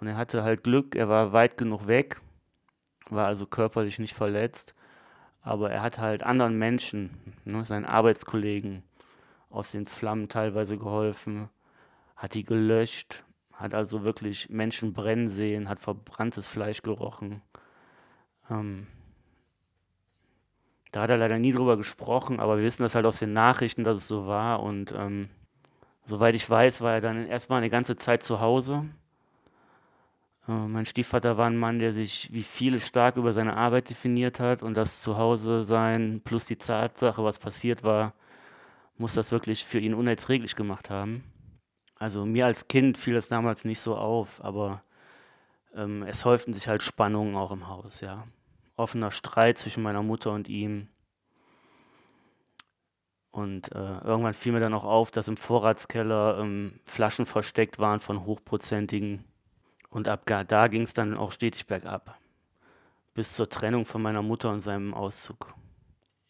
Und 0.00 0.06
er 0.06 0.16
hatte 0.16 0.42
halt 0.42 0.64
Glück, 0.64 0.94
er 0.94 1.08
war 1.08 1.32
weit 1.32 1.58
genug 1.58 1.86
weg, 1.86 2.20
war 3.10 3.26
also 3.26 3.46
körperlich 3.46 3.98
nicht 3.98 4.14
verletzt, 4.14 4.74
aber 5.42 5.70
er 5.70 5.82
hat 5.82 5.98
halt 5.98 6.22
anderen 6.22 6.56
Menschen, 6.58 7.34
ne, 7.44 7.64
seinen 7.64 7.84
Arbeitskollegen, 7.84 8.82
aus 9.50 9.72
den 9.72 9.86
Flammen 9.86 10.28
teilweise 10.28 10.78
geholfen, 10.78 11.48
hat 12.18 12.34
die 12.34 12.44
gelöscht, 12.44 13.24
hat 13.54 13.74
also 13.74 14.04
wirklich 14.04 14.50
Menschen 14.50 14.92
brennen 14.92 15.28
sehen, 15.28 15.68
hat 15.68 15.80
verbranntes 15.80 16.46
Fleisch 16.46 16.82
gerochen. 16.82 17.42
Ähm, 18.50 18.88
da 20.90 21.02
hat 21.02 21.10
er 21.10 21.16
leider 21.16 21.38
nie 21.38 21.52
drüber 21.52 21.76
gesprochen, 21.76 22.40
aber 22.40 22.56
wir 22.56 22.64
wissen 22.64 22.82
das 22.82 22.94
halt 22.94 23.06
aus 23.06 23.20
den 23.20 23.32
Nachrichten, 23.32 23.84
dass 23.84 23.98
es 23.98 24.08
so 24.08 24.26
war. 24.26 24.62
Und 24.62 24.92
ähm, 24.96 25.28
soweit 26.04 26.34
ich 26.34 26.48
weiß, 26.48 26.80
war 26.80 26.94
er 26.94 27.00
dann 27.00 27.26
erstmal 27.26 27.58
eine 27.58 27.70
ganze 27.70 27.96
Zeit 27.96 28.22
zu 28.22 28.40
Hause. 28.40 28.84
Äh, 30.48 30.52
mein 30.52 30.86
Stiefvater 30.86 31.36
war 31.36 31.46
ein 31.46 31.56
Mann, 31.56 31.78
der 31.78 31.92
sich 31.92 32.32
wie 32.32 32.42
viele 32.42 32.80
stark 32.80 33.16
über 33.16 33.32
seine 33.32 33.56
Arbeit 33.56 33.90
definiert 33.90 34.40
hat 34.40 34.62
und 34.64 34.76
das 34.76 35.02
Zuhause 35.02 35.62
sein 35.62 36.20
plus 36.24 36.46
die 36.46 36.56
Tatsache, 36.56 37.22
was 37.22 37.38
passiert 37.38 37.84
war, 37.84 38.14
muss 38.96 39.14
das 39.14 39.30
wirklich 39.30 39.64
für 39.64 39.78
ihn 39.78 39.94
unerträglich 39.94 40.56
gemacht 40.56 40.90
haben. 40.90 41.22
Also 41.98 42.24
mir 42.24 42.46
als 42.46 42.68
Kind 42.68 42.96
fiel 42.96 43.14
das 43.14 43.28
damals 43.28 43.64
nicht 43.64 43.80
so 43.80 43.96
auf, 43.96 44.42
aber 44.44 44.82
ähm, 45.74 46.02
es 46.04 46.24
häuften 46.24 46.52
sich 46.52 46.68
halt 46.68 46.82
Spannungen 46.82 47.36
auch 47.36 47.50
im 47.50 47.68
Haus, 47.68 48.00
ja 48.00 48.24
offener 48.78 49.10
Streit 49.10 49.58
zwischen 49.58 49.82
meiner 49.82 50.02
Mutter 50.02 50.32
und 50.32 50.48
ihm. 50.48 50.88
Und 53.30 53.72
äh, 53.74 53.98
irgendwann 53.98 54.34
fiel 54.34 54.52
mir 54.52 54.60
dann 54.60 54.74
auch 54.74 54.84
auf, 54.84 55.10
dass 55.10 55.28
im 55.28 55.36
Vorratskeller 55.36 56.38
ähm, 56.40 56.80
Flaschen 56.84 57.26
versteckt 57.26 57.78
waren 57.78 58.00
von 58.00 58.24
hochprozentigen. 58.24 59.24
Und 59.90 60.08
ab 60.08 60.22
da 60.26 60.68
ging 60.68 60.82
es 60.82 60.94
dann 60.94 61.16
auch 61.16 61.32
stetig 61.32 61.66
bergab. 61.66 62.18
Bis 63.14 63.34
zur 63.34 63.48
Trennung 63.48 63.84
von 63.84 64.00
meiner 64.00 64.22
Mutter 64.22 64.50
und 64.50 64.62
seinem 64.62 64.94
Auszug. 64.94 65.54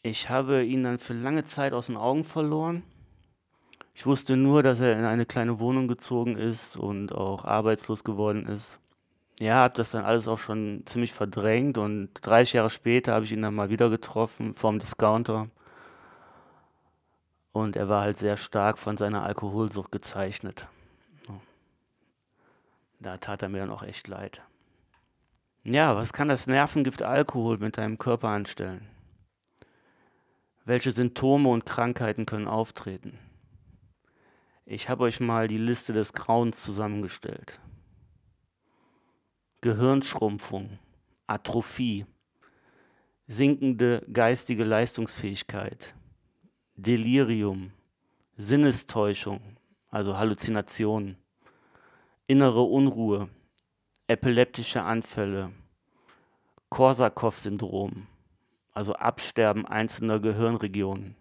Ich 0.02 0.30
habe 0.30 0.64
ihn 0.64 0.84
dann 0.84 0.98
für 0.98 1.12
lange 1.12 1.44
Zeit 1.44 1.72
aus 1.72 1.86
den 1.86 1.96
Augen 1.96 2.24
verloren. 2.24 2.82
Ich 3.98 4.06
wusste 4.06 4.36
nur, 4.36 4.62
dass 4.62 4.78
er 4.78 4.96
in 4.96 5.04
eine 5.04 5.26
kleine 5.26 5.58
Wohnung 5.58 5.88
gezogen 5.88 6.38
ist 6.38 6.76
und 6.76 7.12
auch 7.12 7.44
arbeitslos 7.44 8.04
geworden 8.04 8.46
ist 8.46 8.78
ja, 9.40 9.54
habe 9.54 9.74
das 9.74 9.92
dann 9.92 10.04
alles 10.04 10.26
auch 10.26 10.38
schon 10.38 10.82
ziemlich 10.84 11.12
verdrängt 11.12 11.78
und 11.78 12.10
30 12.22 12.54
Jahre 12.54 12.70
später 12.70 13.14
habe 13.14 13.24
ich 13.24 13.32
ihn 13.32 13.42
dann 13.42 13.54
mal 13.54 13.70
wieder 13.70 13.88
getroffen 13.88 14.52
vom 14.52 14.78
Discounter. 14.78 15.48
Und 17.52 17.76
er 17.76 17.88
war 17.88 18.02
halt 18.02 18.18
sehr 18.18 18.36
stark 18.36 18.78
von 18.78 18.96
seiner 18.96 19.22
Alkoholsucht 19.22 19.92
gezeichnet. 19.92 20.66
Da 23.00 23.16
tat 23.18 23.42
er 23.42 23.48
mir 23.48 23.58
dann 23.58 23.70
auch 23.70 23.84
echt 23.84 24.08
leid. 24.08 24.42
Ja, 25.62 25.94
was 25.94 26.12
kann 26.12 26.28
das 26.28 26.48
Nervengift 26.48 27.02
Alkohol 27.02 27.58
mit 27.58 27.78
deinem 27.78 27.98
Körper 27.98 28.28
anstellen? 28.28 28.88
Welche 30.64 30.90
Symptome 30.90 31.48
und 31.48 31.64
Krankheiten 31.64 32.26
können 32.26 32.48
auftreten? 32.48 33.18
Ich 34.70 34.90
habe 34.90 35.04
euch 35.04 35.18
mal 35.18 35.48
die 35.48 35.56
Liste 35.56 35.94
des 35.94 36.12
Grauens 36.12 36.62
zusammengestellt. 36.62 37.58
Gehirnschrumpfung, 39.62 40.78
Atrophie, 41.26 42.04
sinkende 43.26 44.04
geistige 44.12 44.64
Leistungsfähigkeit, 44.64 45.94
Delirium, 46.74 47.72
Sinnestäuschung, 48.36 49.40
also 49.90 50.18
Halluzinationen, 50.18 51.16
innere 52.26 52.60
Unruhe, 52.60 53.30
epileptische 54.06 54.82
Anfälle, 54.82 55.50
Korsakow-Syndrom, 56.68 58.06
also 58.74 58.92
Absterben 58.92 59.64
einzelner 59.64 60.20
Gehirnregionen, 60.20 61.16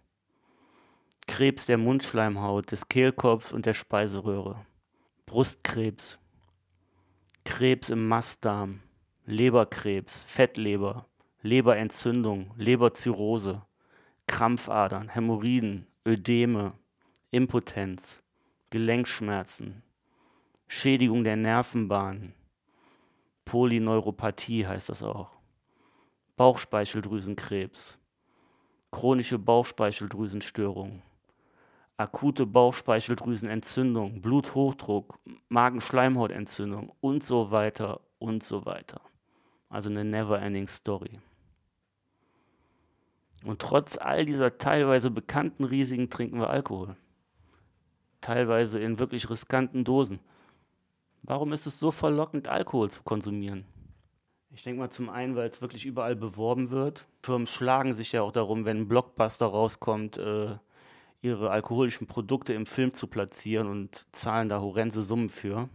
Krebs 1.28 1.66
der 1.66 1.78
Mundschleimhaut, 1.78 2.72
des 2.72 2.88
Kehlkorbs 2.88 3.52
und 3.52 3.64
der 3.66 3.74
Speiseröhre, 3.74 4.66
Brustkrebs, 5.26 6.18
Krebs 7.44 7.90
im 7.90 8.08
Mastdarm, 8.08 8.80
Leberkrebs, 9.24 10.24
Fettleber, 10.24 11.06
Leberentzündung, 11.42 12.50
Leberzirrhose, 12.56 13.62
Krampfadern, 14.26 15.10
Hämorrhoiden, 15.10 15.86
Ödeme, 16.04 16.72
Impotenz, 17.30 18.22
Gelenkschmerzen, 18.70 19.82
Schädigung 20.66 21.22
der 21.22 21.36
Nervenbahnen, 21.36 22.34
Polyneuropathie 23.44 24.66
heißt 24.66 24.88
das 24.88 25.02
auch, 25.04 25.38
Bauchspeicheldrüsenkrebs, 26.36 27.98
chronische 28.90 29.38
Bauchspeicheldrüsenstörung, 29.38 31.02
akute 31.98 32.46
Bauchspeicheldrüsenentzündung, 32.46 34.22
Bluthochdruck, 34.22 35.18
Magenschleimhautentzündung 35.48 36.92
und 37.00 37.24
so 37.24 37.50
weiter 37.50 38.00
und 38.18 38.42
so 38.42 38.64
weiter. 38.64 39.00
Also 39.68 39.90
eine 39.90 40.04
never-ending 40.04 40.68
Story. 40.68 41.18
Und 43.44 43.60
trotz 43.60 43.98
all 43.98 44.24
dieser 44.24 44.58
teilweise 44.58 45.10
bekannten 45.10 45.64
Risiken 45.64 46.08
trinken 46.08 46.38
wir 46.38 46.50
Alkohol. 46.50 46.96
Teilweise 48.20 48.80
in 48.80 48.98
wirklich 48.98 49.28
riskanten 49.28 49.84
Dosen. 49.84 50.20
Warum 51.22 51.52
ist 51.52 51.66
es 51.66 51.80
so 51.80 51.90
verlockend, 51.90 52.48
Alkohol 52.48 52.90
zu 52.90 53.02
konsumieren? 53.02 53.64
Ich 54.50 54.62
denke 54.62 54.80
mal 54.80 54.90
zum 54.90 55.10
einen, 55.10 55.36
weil 55.36 55.48
es 55.48 55.60
wirklich 55.60 55.84
überall 55.84 56.16
beworben 56.16 56.70
wird. 56.70 57.06
Firmen 57.22 57.46
schlagen 57.46 57.94
sich 57.94 58.12
ja 58.12 58.22
auch 58.22 58.32
darum, 58.32 58.64
wenn 58.64 58.78
ein 58.78 58.88
Blockbuster 58.88 59.46
rauskommt, 59.46 60.18
äh, 60.18 60.56
ihre 61.20 61.50
alkoholischen 61.50 62.06
Produkte 62.06 62.52
im 62.52 62.66
Film 62.66 62.92
zu 62.92 63.06
platzieren 63.06 63.68
und 63.68 64.06
zahlen 64.14 64.48
da 64.48 64.60
horrende 64.60 65.02
Summen 65.02 65.28
für. 65.28 65.68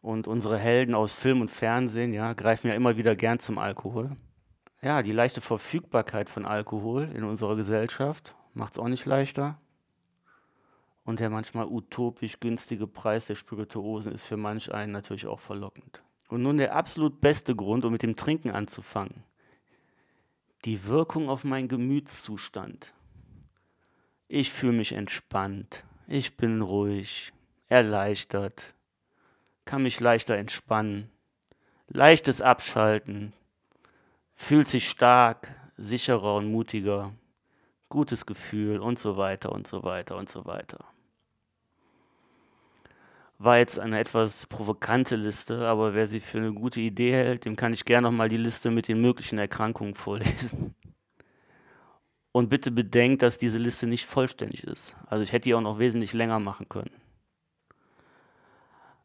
Und 0.00 0.26
unsere 0.26 0.58
Helden 0.58 0.94
aus 0.94 1.12
Film 1.12 1.40
und 1.40 1.50
Fernsehen 1.50 2.12
ja, 2.12 2.34
greifen 2.34 2.68
ja 2.68 2.74
immer 2.74 2.96
wieder 2.96 3.16
gern 3.16 3.38
zum 3.38 3.58
Alkohol. 3.58 4.16
Ja, 4.82 5.02
die 5.02 5.12
leichte 5.12 5.40
Verfügbarkeit 5.40 6.28
von 6.28 6.44
Alkohol 6.44 7.10
in 7.14 7.24
unserer 7.24 7.56
Gesellschaft 7.56 8.34
macht 8.52 8.74
es 8.74 8.78
auch 8.78 8.88
nicht 8.88 9.06
leichter. 9.06 9.58
Und 11.04 11.20
der 11.20 11.30
manchmal 11.30 11.66
utopisch 11.66 12.40
günstige 12.40 12.86
Preis 12.86 13.26
der 13.26 13.34
Spirituosen 13.34 14.12
ist 14.12 14.22
für 14.22 14.36
manch 14.36 14.72
einen 14.72 14.92
natürlich 14.92 15.26
auch 15.26 15.40
verlockend. 15.40 16.02
Und 16.28 16.42
nun 16.42 16.56
der 16.56 16.74
absolut 16.74 17.20
beste 17.20 17.54
Grund, 17.54 17.84
um 17.84 17.92
mit 17.92 18.02
dem 18.02 18.16
Trinken 18.16 18.50
anzufangen. 18.50 19.24
Die 20.64 20.86
Wirkung 20.86 21.28
auf 21.28 21.44
meinen 21.44 21.68
Gemütszustand. 21.68 22.94
Ich 24.28 24.50
fühle 24.50 24.72
mich 24.72 24.92
entspannt. 24.92 25.84
Ich 26.06 26.36
bin 26.36 26.60
ruhig, 26.60 27.32
erleichtert, 27.68 28.74
kann 29.64 29.82
mich 29.82 30.00
leichter 30.00 30.36
entspannen. 30.36 31.10
Leichtes 31.88 32.40
Abschalten, 32.40 33.32
fühlt 34.34 34.68
sich 34.68 34.88
stark, 34.88 35.48
sicherer 35.76 36.36
und 36.36 36.50
mutiger, 36.50 37.12
gutes 37.88 38.26
Gefühl 38.26 38.78
und 38.78 38.98
so 38.98 39.16
weiter 39.16 39.52
und 39.52 39.66
so 39.66 39.82
weiter 39.82 40.16
und 40.16 40.28
so 40.28 40.44
weiter. 40.44 40.84
War 43.38 43.58
jetzt 43.58 43.78
eine 43.78 43.98
etwas 43.98 44.46
provokante 44.46 45.16
Liste, 45.16 45.66
aber 45.66 45.94
wer 45.94 46.06
sie 46.06 46.20
für 46.20 46.38
eine 46.38 46.52
gute 46.52 46.80
Idee 46.80 47.12
hält, 47.12 47.44
dem 47.44 47.56
kann 47.56 47.72
ich 47.72 47.84
gerne 47.84 48.08
nochmal 48.08 48.28
die 48.28 48.36
Liste 48.36 48.70
mit 48.70 48.88
den 48.88 49.00
möglichen 49.00 49.38
Erkrankungen 49.38 49.94
vorlesen. 49.94 50.74
Und 52.34 52.48
bitte 52.48 52.72
bedenkt, 52.72 53.22
dass 53.22 53.38
diese 53.38 53.58
Liste 53.58 53.86
nicht 53.86 54.06
vollständig 54.06 54.64
ist. 54.64 54.96
Also 55.06 55.22
ich 55.22 55.30
hätte 55.30 55.44
die 55.44 55.54
auch 55.54 55.60
noch 55.60 55.78
wesentlich 55.78 56.12
länger 56.14 56.40
machen 56.40 56.68
können. 56.68 56.90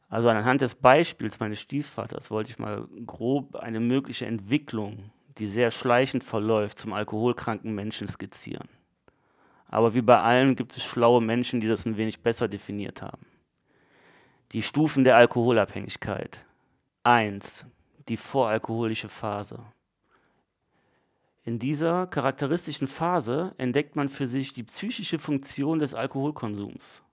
Also 0.09 0.29
anhand 0.29 0.61
des 0.61 0.73
Beispiels 0.73 1.39
meines 1.39 1.61
Stiefvaters 1.61 2.31
wollte 2.31 2.49
ich 2.49 2.57
mal 2.57 2.87
grob 3.05 3.55
eine 3.55 3.79
mögliche 3.79 4.25
Entwicklung, 4.25 5.11
die 5.37 5.45
sehr 5.45 5.69
schleichend 5.69 6.23
verläuft, 6.23 6.79
zum 6.79 6.91
alkoholkranken 6.91 7.75
Menschen 7.75 8.07
skizzieren. 8.07 8.67
Aber 9.67 9.93
wie 9.93 10.01
bei 10.01 10.19
allen 10.19 10.55
gibt 10.55 10.75
es 10.75 10.83
schlaue 10.83 11.21
Menschen, 11.21 11.61
die 11.61 11.67
das 11.67 11.85
ein 11.85 11.97
wenig 11.97 12.21
besser 12.21 12.47
definiert 12.47 13.03
haben. 13.03 13.27
Die 14.53 14.63
Stufen 14.63 15.03
der 15.03 15.17
Alkoholabhängigkeit. 15.17 16.43
1. 17.03 17.67
Die 18.07 18.17
voralkoholische 18.17 19.07
Phase. 19.07 19.59
In 21.43 21.57
dieser 21.57 22.07
charakteristischen 22.07 22.87
Phase 22.87 23.53
entdeckt 23.57 23.95
man 23.95 24.09
für 24.09 24.27
sich 24.27 24.53
die 24.53 24.63
psychische 24.63 25.19
Funktion 25.19 25.79
des 25.79 25.93
Alkoholkonsums. 25.93 27.03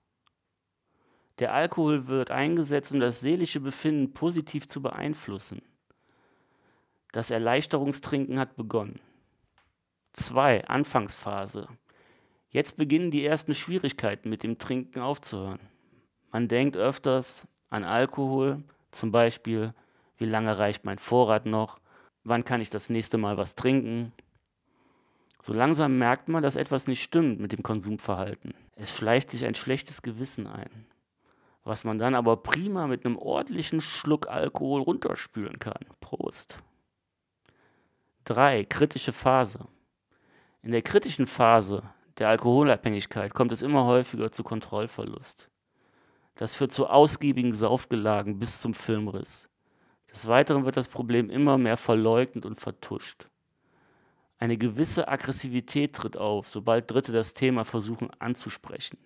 Der 1.39 1.53
Alkohol 1.53 2.07
wird 2.07 2.31
eingesetzt, 2.31 2.91
um 2.91 2.99
das 2.99 3.21
seelische 3.21 3.59
Befinden 3.59 4.13
positiv 4.13 4.67
zu 4.67 4.81
beeinflussen. 4.81 5.61
Das 7.11 7.31
Erleichterungstrinken 7.31 8.39
hat 8.39 8.55
begonnen. 8.55 8.99
2. 10.13 10.67
Anfangsphase. 10.67 11.67
Jetzt 12.49 12.75
beginnen 12.75 13.11
die 13.11 13.25
ersten 13.25 13.53
Schwierigkeiten 13.53 14.29
mit 14.29 14.43
dem 14.43 14.57
Trinken 14.57 14.99
aufzuhören. 14.99 15.59
Man 16.31 16.47
denkt 16.47 16.75
öfters 16.75 17.47
an 17.69 17.83
Alkohol, 17.83 18.63
zum 18.91 19.11
Beispiel, 19.11 19.73
wie 20.17 20.25
lange 20.25 20.57
reicht 20.57 20.85
mein 20.85 20.97
Vorrat 20.97 21.45
noch, 21.45 21.77
wann 22.27 22.45
kann 22.45 22.61
ich 22.61 22.69
das 22.69 22.89
nächste 22.89 23.17
Mal 23.17 23.37
was 23.37 23.55
trinken, 23.55 24.11
so 25.41 25.53
langsam 25.53 25.97
merkt 25.97 26.29
man, 26.29 26.43
dass 26.43 26.55
etwas 26.55 26.87
nicht 26.87 27.01
stimmt 27.01 27.39
mit 27.39 27.51
dem 27.53 27.63
Konsumverhalten. 27.63 28.53
Es 28.75 28.95
schleicht 28.95 29.29
sich 29.29 29.45
ein 29.45 29.55
schlechtes 29.55 30.01
Gewissen 30.01 30.47
ein, 30.47 30.85
was 31.63 31.83
man 31.83 31.97
dann 31.97 32.15
aber 32.15 32.37
prima 32.37 32.87
mit 32.87 33.05
einem 33.05 33.17
ordentlichen 33.17 33.81
Schluck 33.81 34.27
Alkohol 34.27 34.81
runterspülen 34.81 35.59
kann. 35.59 35.85
Prost. 36.01 36.57
3. 38.25 38.65
Kritische 38.65 39.13
Phase. 39.13 39.67
In 40.61 40.71
der 40.71 40.81
kritischen 40.81 41.27
Phase 41.27 41.83
der 42.17 42.29
Alkoholabhängigkeit 42.29 43.33
kommt 43.33 43.51
es 43.51 43.61
immer 43.61 43.85
häufiger 43.85 44.31
zu 44.31 44.43
Kontrollverlust. 44.43 45.49
Das 46.35 46.55
führt 46.55 46.73
zu 46.73 46.87
ausgiebigen 46.87 47.53
Saufgelagen 47.53 48.37
bis 48.37 48.59
zum 48.59 48.73
Filmriss. 48.73 49.49
Des 50.11 50.27
Weiteren 50.27 50.65
wird 50.65 50.77
das 50.77 50.87
Problem 50.87 51.29
immer 51.29 51.57
mehr 51.57 51.77
verleugnet 51.77 52.45
und 52.45 52.59
vertuscht. 52.59 53.27
Eine 54.39 54.57
gewisse 54.57 55.07
Aggressivität 55.07 55.95
tritt 55.95 56.17
auf, 56.17 56.47
sobald 56.47 56.89
Dritte 56.89 57.11
das 57.11 57.33
Thema 57.33 57.65
versuchen 57.65 58.09
anzusprechen. 58.19 58.97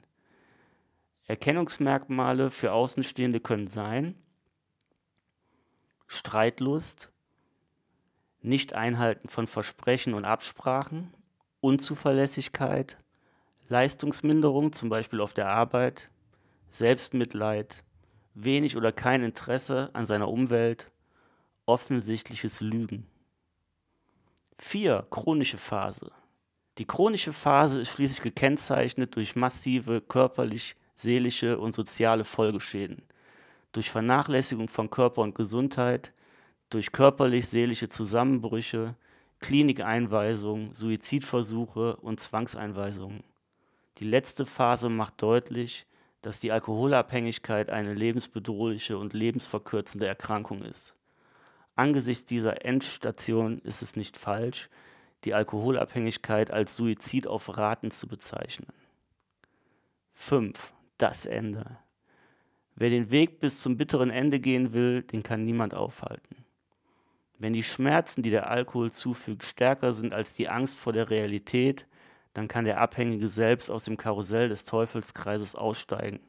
Erkennungsmerkmale 1.26 2.50
für 2.50 2.74
Außenstehende 2.74 3.40
können 3.40 3.68
sein 3.68 4.16
Streitlust, 6.08 7.10
Nicht-Einhalten 8.42 9.30
von 9.30 9.48
Versprechen 9.48 10.14
und 10.14 10.26
Absprachen, 10.26 11.14
Unzuverlässigkeit, 11.62 12.98
Leistungsminderung, 13.70 14.74
zum 14.74 14.90
Beispiel 14.90 15.22
auf 15.22 15.32
der 15.32 15.48
Arbeit, 15.48 16.10
Selbstmitleid, 16.70 17.86
wenig 18.34 18.78
oder 18.78 18.92
kein 18.92 19.24
Interesse 19.24 19.90
an 19.94 20.06
seiner 20.06 20.30
Umwelt, 20.30 20.92
offensichtliches 21.66 22.62
Lügen. 22.62 23.06
4. 24.58 25.08
Chronische 25.10 25.58
Phase. 25.58 26.12
Die 26.78 26.86
chronische 26.86 27.34
Phase 27.34 27.82
ist 27.82 27.90
schließlich 27.90 28.22
gekennzeichnet 28.22 29.16
durch 29.16 29.36
massive 29.36 30.02
körperlich, 30.02 30.76
seelische 30.96 31.58
und 31.58 31.72
soziale 31.72 32.24
Folgeschäden, 32.24 33.04
durch 33.72 33.90
Vernachlässigung 33.90 34.68
von 34.68 34.90
Körper 34.90 35.22
und 35.22 35.36
Gesundheit, 35.36 36.14
durch 36.70 36.92
körperlich-seelische 36.92 37.90
Zusammenbrüche, 37.90 38.96
Klinikeinweisungen, 39.40 40.74
Suizidversuche 40.74 41.98
und 41.98 42.20
Zwangseinweisungen. 42.20 43.24
Die 43.98 44.06
letzte 44.06 44.46
Phase 44.46 44.88
macht 44.88 45.22
deutlich, 45.22 45.86
dass 46.22 46.40
die 46.40 46.52
Alkoholabhängigkeit 46.52 47.70
eine 47.70 47.94
lebensbedrohliche 47.94 48.98
und 48.98 49.14
lebensverkürzende 49.14 50.08
Erkrankung 50.08 50.62
ist. 50.64 50.96
Angesichts 51.76 52.26
dieser 52.26 52.66
Endstation 52.66 53.60
ist 53.60 53.82
es 53.82 53.96
nicht 53.96 54.18
falsch, 54.18 54.70
die 55.24 55.34
Alkoholabhängigkeit 55.34 56.52
als 56.52 56.76
Suizid 56.76 57.28
auf 57.28 57.58
Raten 57.58 57.92
zu 57.92 58.08
bezeichnen. 58.08 58.72
5. 60.14 60.74
Das 60.98 61.26
Ende. 61.26 61.78
Wer 62.76 62.90
den 62.90 63.12
Weg 63.12 63.40
bis 63.40 63.62
zum 63.62 63.78
bitteren 63.78 64.10
Ende 64.10 64.40
gehen 64.40 64.74
will, 64.74 65.04
den 65.04 65.24
kann 65.24 65.44
niemand 65.44 65.74
aufhalten. 65.74 66.46
Wenn 67.40 67.54
die 67.54 67.64
Schmerzen, 67.64 68.22
die 68.22 68.30
der 68.30 68.52
Alkohol 68.52 68.92
zufügt, 68.92 69.44
stärker 69.44 69.94
sind 69.94 70.14
als 70.14 70.36
die 70.36 70.48
Angst 70.48 70.78
vor 70.78 70.94
der 70.94 71.10
Realität, 71.10 71.88
dann 72.34 72.48
kann 72.48 72.66
der 72.66 72.80
Abhängige 72.80 73.28
selbst 73.28 73.70
aus 73.70 73.84
dem 73.84 73.98
Karussell 73.98 74.50
des 74.50 74.66
Teufelskreises 74.66 75.56
aussteigen, 75.56 76.20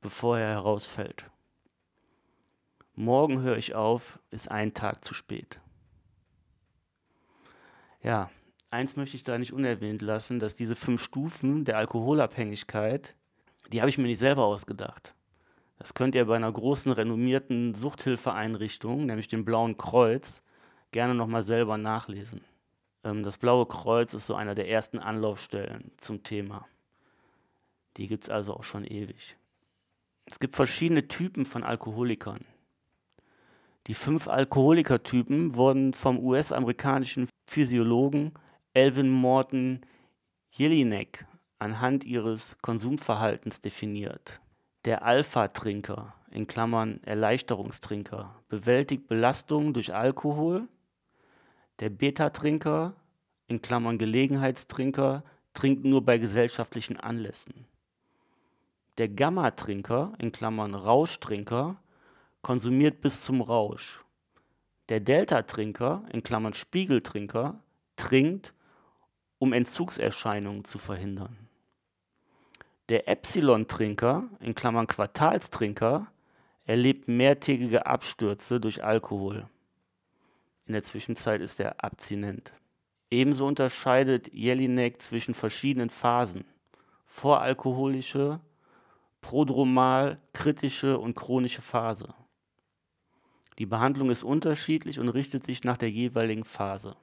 bevor 0.00 0.38
er 0.38 0.50
herausfällt. 0.50 1.26
Morgen 2.94 3.40
höre 3.40 3.56
ich 3.56 3.74
auf, 3.74 4.18
ist 4.30 4.50
ein 4.50 4.74
Tag 4.74 5.02
zu 5.02 5.14
spät. 5.14 5.60
Ja, 8.02 8.30
eins 8.70 8.96
möchte 8.96 9.16
ich 9.16 9.24
da 9.24 9.38
nicht 9.38 9.52
unerwähnt 9.52 10.02
lassen, 10.02 10.38
dass 10.38 10.56
diese 10.56 10.76
fünf 10.76 11.02
Stufen 11.02 11.64
der 11.64 11.78
Alkoholabhängigkeit, 11.78 13.16
die 13.72 13.80
habe 13.80 13.88
ich 13.88 13.98
mir 13.98 14.08
nicht 14.08 14.18
selber 14.18 14.44
ausgedacht. 14.44 15.14
Das 15.78 15.94
könnt 15.94 16.14
ihr 16.14 16.26
bei 16.26 16.36
einer 16.36 16.52
großen 16.52 16.92
renommierten 16.92 17.74
Suchthilfeeinrichtung, 17.74 19.06
nämlich 19.06 19.28
dem 19.28 19.44
Blauen 19.44 19.76
Kreuz, 19.76 20.42
gerne 20.92 21.14
nochmal 21.14 21.42
selber 21.42 21.78
nachlesen. 21.78 22.42
Ähm, 23.04 23.22
das 23.22 23.38
Blaue 23.38 23.66
Kreuz 23.66 24.14
ist 24.14 24.26
so 24.26 24.34
einer 24.34 24.54
der 24.54 24.68
ersten 24.68 24.98
Anlaufstellen 24.98 25.90
zum 25.96 26.22
Thema. 26.22 26.66
Die 27.96 28.06
gibt 28.06 28.24
es 28.24 28.30
also 28.30 28.54
auch 28.54 28.64
schon 28.64 28.84
ewig. 28.84 29.36
Es 30.24 30.40
gibt 30.40 30.56
verschiedene 30.56 31.08
Typen 31.08 31.44
von 31.44 31.62
Alkoholikern. 31.62 32.44
Die 33.88 33.94
fünf 33.94 34.28
Alkoholikertypen 34.28 35.56
wurden 35.56 35.92
vom 35.92 36.18
US-amerikanischen 36.18 37.28
Physiologen 37.48 38.32
Elvin 38.74 39.10
Morton 39.10 39.80
Jelinek 40.50 41.26
anhand 41.58 42.04
ihres 42.04 42.56
Konsumverhaltens 42.62 43.60
definiert. 43.60 44.40
Der 44.84 45.04
Alpha-Trinker 45.04 46.14
in 46.30 46.46
Klammern 46.46 47.00
(Erleichterungstrinker) 47.02 48.34
bewältigt 48.48 49.08
Belastungen 49.08 49.74
durch 49.74 49.94
Alkohol, 49.94 50.68
der 51.82 51.90
Beta-Trinker 51.90 52.94
in 53.48 53.60
Klammern 53.60 53.98
(Gelegenheitstrinker) 53.98 55.24
trinkt 55.52 55.84
nur 55.84 56.04
bei 56.04 56.16
gesellschaftlichen 56.16 56.96
Anlässen. 56.96 57.66
Der 58.98 59.08
Gamma-Trinker 59.08 60.12
in 60.18 60.30
Klammern 60.30 60.76
(Rauschtrinker) 60.76 61.82
konsumiert 62.40 63.00
bis 63.00 63.22
zum 63.22 63.40
Rausch. 63.40 64.04
Der 64.90 65.00
Delta-Trinker 65.00 66.04
in 66.12 66.22
Klammern 66.22 66.54
(Spiegeltrinker) 66.54 67.58
trinkt, 67.96 68.54
um 69.40 69.52
Entzugserscheinungen 69.52 70.64
zu 70.64 70.78
verhindern. 70.78 71.36
Der 72.90 73.08
Epsilon-Trinker 73.08 74.28
in 74.38 74.54
Klammern 74.54 74.86
(Quartalstrinker) 74.86 76.06
erlebt 76.64 77.08
mehrtägige 77.08 77.86
Abstürze 77.86 78.60
durch 78.60 78.84
Alkohol. 78.84 79.48
In 80.66 80.74
der 80.74 80.82
Zwischenzeit 80.82 81.40
ist 81.40 81.60
er 81.60 81.82
abstinent. 81.84 82.52
Ebenso 83.10 83.46
unterscheidet 83.46 84.32
Jelinek 84.32 85.02
zwischen 85.02 85.34
verschiedenen 85.34 85.90
Phasen: 85.90 86.44
voralkoholische, 87.06 88.40
prodromal, 89.20 90.20
kritische 90.32 90.98
und 90.98 91.14
chronische 91.14 91.62
Phase. 91.62 92.14
Die 93.58 93.66
Behandlung 93.66 94.10
ist 94.10 94.22
unterschiedlich 94.22 94.98
und 94.98 95.08
richtet 95.08 95.44
sich 95.44 95.62
nach 95.64 95.76
der 95.76 95.90
jeweiligen 95.90 96.44
Phase. 96.44 96.96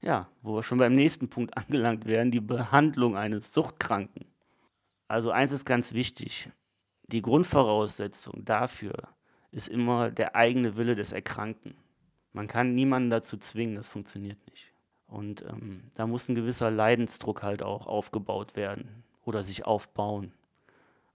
Ja, 0.00 0.28
wo 0.42 0.54
wir 0.54 0.62
schon 0.62 0.78
beim 0.78 0.94
nächsten 0.94 1.28
Punkt 1.28 1.56
angelangt 1.56 2.04
werden, 2.06 2.30
die 2.30 2.40
Behandlung 2.40 3.16
eines 3.16 3.52
Suchtkranken. 3.52 4.26
Also 5.08 5.30
eins 5.30 5.52
ist 5.52 5.64
ganz 5.64 5.92
wichtig. 5.92 6.50
Die 7.08 7.22
Grundvoraussetzung 7.22 8.44
dafür 8.44 9.08
ist 9.52 9.68
immer 9.68 10.10
der 10.10 10.34
eigene 10.34 10.76
Wille 10.76 10.96
des 10.96 11.12
Erkrankten. 11.12 11.74
Man 12.36 12.48
kann 12.48 12.74
niemanden 12.74 13.08
dazu 13.08 13.38
zwingen, 13.38 13.76
das 13.76 13.88
funktioniert 13.88 14.36
nicht. 14.50 14.70
Und 15.08 15.40
ähm, 15.48 15.84
da 15.94 16.06
muss 16.06 16.28
ein 16.28 16.34
gewisser 16.34 16.70
Leidensdruck 16.70 17.42
halt 17.42 17.62
auch 17.62 17.86
aufgebaut 17.86 18.56
werden 18.56 19.02
oder 19.24 19.42
sich 19.42 19.64
aufbauen. 19.64 20.32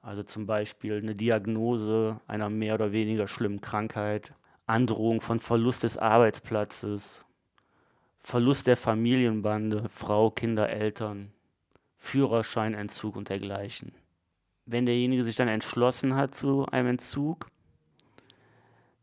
Also 0.02 0.24
zum 0.24 0.48
Beispiel 0.48 0.98
eine 0.98 1.14
Diagnose 1.14 2.20
einer 2.26 2.50
mehr 2.50 2.74
oder 2.74 2.92
weniger 2.92 3.28
schlimmen 3.28 3.62
Krankheit, 3.62 4.34
Androhung 4.66 5.22
von 5.22 5.40
Verlust 5.40 5.84
des 5.84 5.96
Arbeitsplatzes, 5.96 7.24
Verlust 8.22 8.66
der 8.66 8.76
Familienbande, 8.76 9.90
Frau, 9.90 10.32
Kinder, 10.32 10.70
Eltern, 10.70 11.32
Führerscheinentzug 11.98 13.16
und 13.16 13.30
dergleichen. 13.30 13.94
Wenn 14.66 14.88
derjenige 14.88 15.24
sich 15.24 15.36
dann 15.36 15.50
entschlossen 15.50 16.16
hat 16.16 16.34
zu 16.34 16.66
einem 16.66 16.88
Entzug, 16.88 17.46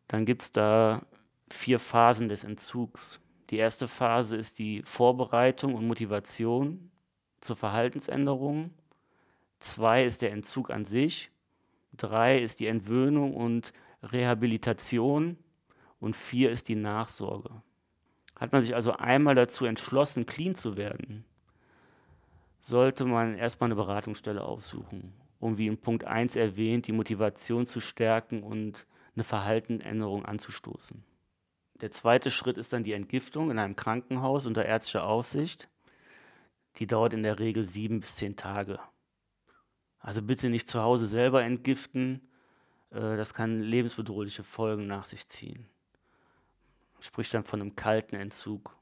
dann 0.08 0.26
gibt 0.26 0.42
es 0.42 0.50
da 0.50 1.02
vier 1.54 1.78
Phasen 1.78 2.28
des 2.28 2.44
Entzugs. 2.44 3.20
Die 3.50 3.56
erste 3.56 3.88
Phase 3.88 4.36
ist 4.36 4.58
die 4.58 4.82
Vorbereitung 4.82 5.74
und 5.74 5.86
Motivation 5.86 6.90
zur 7.40 7.56
Verhaltensänderung. 7.56 8.70
Zwei 9.58 10.04
ist 10.04 10.22
der 10.22 10.32
Entzug 10.32 10.70
an 10.70 10.84
sich. 10.84 11.30
Drei 11.96 12.38
ist 12.38 12.60
die 12.60 12.66
Entwöhnung 12.66 13.34
und 13.34 13.72
Rehabilitation. 14.02 15.38
Und 16.00 16.14
vier 16.14 16.50
ist 16.50 16.68
die 16.68 16.76
Nachsorge. 16.76 17.62
Hat 18.36 18.52
man 18.52 18.62
sich 18.62 18.74
also 18.74 18.92
einmal 18.92 19.34
dazu 19.34 19.64
entschlossen, 19.64 20.26
clean 20.26 20.54
zu 20.54 20.76
werden, 20.76 21.24
sollte 22.60 23.04
man 23.04 23.36
erstmal 23.36 23.68
eine 23.68 23.74
Beratungsstelle 23.74 24.42
aufsuchen, 24.42 25.12
um 25.40 25.58
wie 25.58 25.66
in 25.66 25.78
Punkt 25.78 26.04
1 26.04 26.36
erwähnt, 26.36 26.86
die 26.86 26.92
Motivation 26.92 27.64
zu 27.64 27.80
stärken 27.80 28.42
und 28.42 28.86
eine 29.14 29.24
Verhaltenänderung 29.24 30.24
anzustoßen. 30.24 31.02
Der 31.80 31.90
zweite 31.92 32.30
Schritt 32.30 32.58
ist 32.58 32.72
dann 32.72 32.84
die 32.84 32.92
Entgiftung 32.92 33.50
in 33.50 33.58
einem 33.58 33.76
Krankenhaus 33.76 34.46
unter 34.46 34.64
ärztlicher 34.64 35.04
Aufsicht. 35.04 35.68
Die 36.76 36.86
dauert 36.86 37.12
in 37.12 37.22
der 37.22 37.38
Regel 37.38 37.64
sieben 37.64 38.00
bis 38.00 38.16
zehn 38.16 38.36
Tage. 38.36 38.80
Also 40.00 40.22
bitte 40.22 40.48
nicht 40.48 40.68
zu 40.68 40.82
Hause 40.82 41.06
selber 41.06 41.42
entgiften, 41.42 42.20
äh, 42.90 43.16
das 43.16 43.34
kann 43.34 43.60
lebensbedrohliche 43.60 44.44
Folgen 44.44 44.86
nach 44.86 45.04
sich 45.04 45.28
ziehen. 45.28 45.68
Man 46.94 47.02
spricht 47.02 47.34
dann 47.34 47.44
von 47.44 47.60
einem 47.60 47.76
kalten 47.76 48.16
Entzug. 48.16 48.76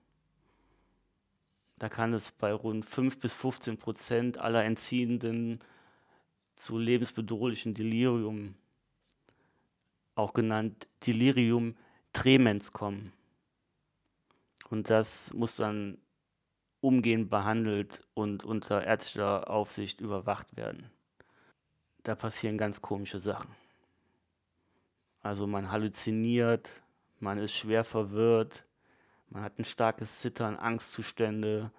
Da 1.79 1.89
kann 1.91 2.15
es 2.15 2.31
bei 2.31 2.53
rund 2.53 2.87
5 2.87 3.19
bis 3.19 3.35
15 3.35 3.77
Prozent 3.77 4.39
aller 4.39 4.65
Entziehenden 4.65 5.59
zu 6.55 6.79
lebensbedrohlichen 6.79 7.75
Delirium, 7.75 8.55
auch 10.15 10.33
genannt 10.33 10.87
Delirium 11.07 11.77
tremens 12.17 12.73
kommen. 12.73 13.13
Und 14.71 14.89
das 14.89 15.35
muss 15.35 15.55
dann 15.57 15.99
umgehend 16.81 17.29
behandelt 17.29 18.03
und 18.15 18.43
unter 18.43 18.85
ärztlicher 18.85 19.51
Aufsicht 19.51 20.01
überwacht 20.01 20.57
werden. 20.57 20.91
Da 22.05 22.15
passieren 22.15 22.57
ganz 22.57 22.81
komische 22.81 23.21
Sachen. 23.21 23.55
Also 25.21 25.47
man 25.47 25.71
halluziniert, 25.71 26.71
man 27.21 27.37
ist 27.37 27.55
schwer 27.55 27.85
verwirrt, 27.85 28.65
man 29.29 29.43
hat 29.43 29.59
ein 29.59 29.65
starkes 29.65 30.21
Zittern, 30.21 30.57
Angstzustände, 30.57 31.71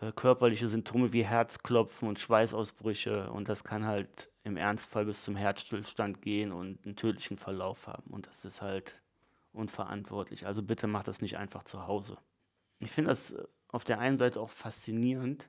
äh, 0.00 0.12
körperliche 0.12 0.68
Symptome 0.68 1.12
wie 1.12 1.24
Herzklopfen 1.24 2.08
und 2.08 2.18
Schweißausbrüche 2.18 3.30
und 3.30 3.48
das 3.48 3.64
kann 3.64 3.84
halt 3.84 4.30
im 4.44 4.56
Ernstfall 4.56 5.04
bis 5.04 5.22
zum 5.22 5.36
Herzstillstand 5.36 6.22
gehen 6.22 6.52
und 6.52 6.86
einen 6.86 6.96
tödlichen 6.96 7.36
Verlauf 7.36 7.88
haben 7.88 8.10
und 8.10 8.26
das 8.26 8.44
ist 8.44 8.62
halt 8.62 9.00
unverantwortlich. 9.52 10.46
Also 10.46 10.62
bitte 10.62 10.86
macht 10.86 11.08
das 11.08 11.20
nicht 11.20 11.36
einfach 11.36 11.62
zu 11.62 11.86
Hause. 11.86 12.18
Ich 12.78 12.90
finde 12.90 13.10
das 13.10 13.32
äh, 13.32 13.44
auf 13.68 13.84
der 13.84 13.98
einen 13.98 14.18
Seite 14.18 14.40
auch 14.40 14.50
faszinierend, 14.50 15.48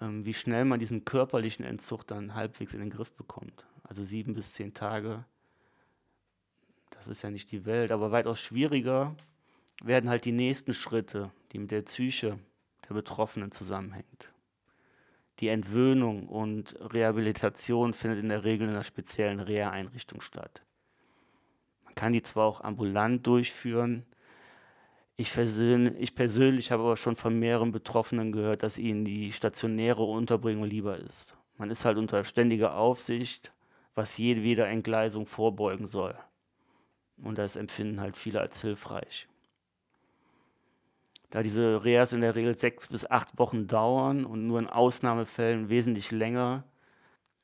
ähm, 0.00 0.24
wie 0.24 0.34
schnell 0.34 0.64
man 0.64 0.80
diesen 0.80 1.04
körperlichen 1.04 1.64
Entzug 1.64 2.06
dann 2.06 2.34
halbwegs 2.34 2.74
in 2.74 2.80
den 2.80 2.90
Griff 2.90 3.12
bekommt. 3.12 3.66
Also 3.82 4.02
sieben 4.02 4.34
bis 4.34 4.54
zehn 4.54 4.74
Tage 4.74 5.24
das 6.90 7.08
ist 7.08 7.22
ja 7.22 7.30
nicht 7.30 7.52
die 7.52 7.64
Welt, 7.64 7.92
aber 7.92 8.10
weitaus 8.10 8.40
schwieriger 8.40 9.14
werden 9.82 10.10
halt 10.10 10.24
die 10.24 10.32
nächsten 10.32 10.74
Schritte, 10.74 11.30
die 11.52 11.58
mit 11.58 11.70
der 11.70 11.82
Psyche 11.82 12.38
der 12.88 12.94
Betroffenen 12.94 13.52
zusammenhängt. 13.52 14.32
Die 15.38 15.48
Entwöhnung 15.48 16.26
und 16.26 16.76
Rehabilitation 16.80 17.94
findet 17.94 18.18
in 18.18 18.28
der 18.28 18.42
Regel 18.42 18.66
in 18.66 18.74
einer 18.74 18.82
speziellen 18.82 19.38
Reha-Einrichtung 19.38 20.20
statt. 20.20 20.62
Kann 21.98 22.12
die 22.12 22.22
zwar 22.22 22.46
auch 22.46 22.60
ambulant 22.60 23.26
durchführen, 23.26 24.06
ich, 25.16 25.36
ich, 25.36 26.14
persönlich 26.14 26.70
habe 26.70 26.84
aber 26.84 26.96
schon 26.96 27.16
von 27.16 27.36
mehreren 27.36 27.72
Betroffenen 27.72 28.30
gehört, 28.30 28.62
dass 28.62 28.78
ihnen 28.78 29.04
die 29.04 29.32
stationäre 29.32 30.04
Unterbringung 30.04 30.62
lieber 30.62 30.96
ist. 30.96 31.36
Man 31.56 31.72
ist 31.72 31.84
halt 31.84 31.98
unter 31.98 32.22
ständiger 32.22 32.76
Aufsicht, 32.76 33.52
was 33.96 34.16
jedweder 34.16 34.68
Entgleisung 34.68 35.26
vorbeugen 35.26 35.86
soll. 35.86 36.16
Und 37.20 37.36
das 37.36 37.56
empfinden 37.56 38.00
halt 38.00 38.16
viele 38.16 38.40
als 38.40 38.60
hilfreich. 38.60 39.26
Da 41.30 41.42
diese 41.42 41.84
Reas 41.84 42.12
in 42.12 42.20
der 42.20 42.36
Regel 42.36 42.56
sechs 42.56 42.86
bis 42.86 43.10
acht 43.10 43.40
Wochen 43.40 43.66
dauern 43.66 44.24
und 44.24 44.46
nur 44.46 44.60
in 44.60 44.68
Ausnahmefällen 44.68 45.68
wesentlich 45.68 46.12
länger, 46.12 46.62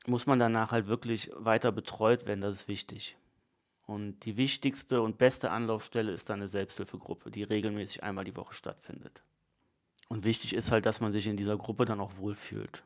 muss 0.05 0.27
man 0.27 0.39
danach 0.39 0.71
halt 0.71 0.87
wirklich 0.87 1.29
weiter 1.35 1.73
betreut 1.73 2.25
werden. 2.25 2.39
Das 2.39 2.55
ist 2.55 2.67
wichtig. 2.69 3.17
Und 3.85 4.25
die 4.25 4.35
wichtigste 4.37 5.01
und 5.01 5.17
beste 5.17 5.51
Anlaufstelle 5.51 6.11
ist 6.11 6.29
dann 6.29 6.39
eine 6.39 6.47
Selbsthilfegruppe, 6.47 7.29
die 7.29 7.43
regelmäßig 7.43 8.03
einmal 8.03 8.25
die 8.25 8.35
Woche 8.35 8.53
stattfindet. 8.53 9.23
Und 10.07 10.23
wichtig 10.23 10.55
ist 10.55 10.71
halt, 10.71 10.85
dass 10.85 11.01
man 11.01 11.13
sich 11.13 11.27
in 11.27 11.37
dieser 11.37 11.57
Gruppe 11.57 11.85
dann 11.85 11.99
auch 11.99 12.17
wohlfühlt. 12.17 12.83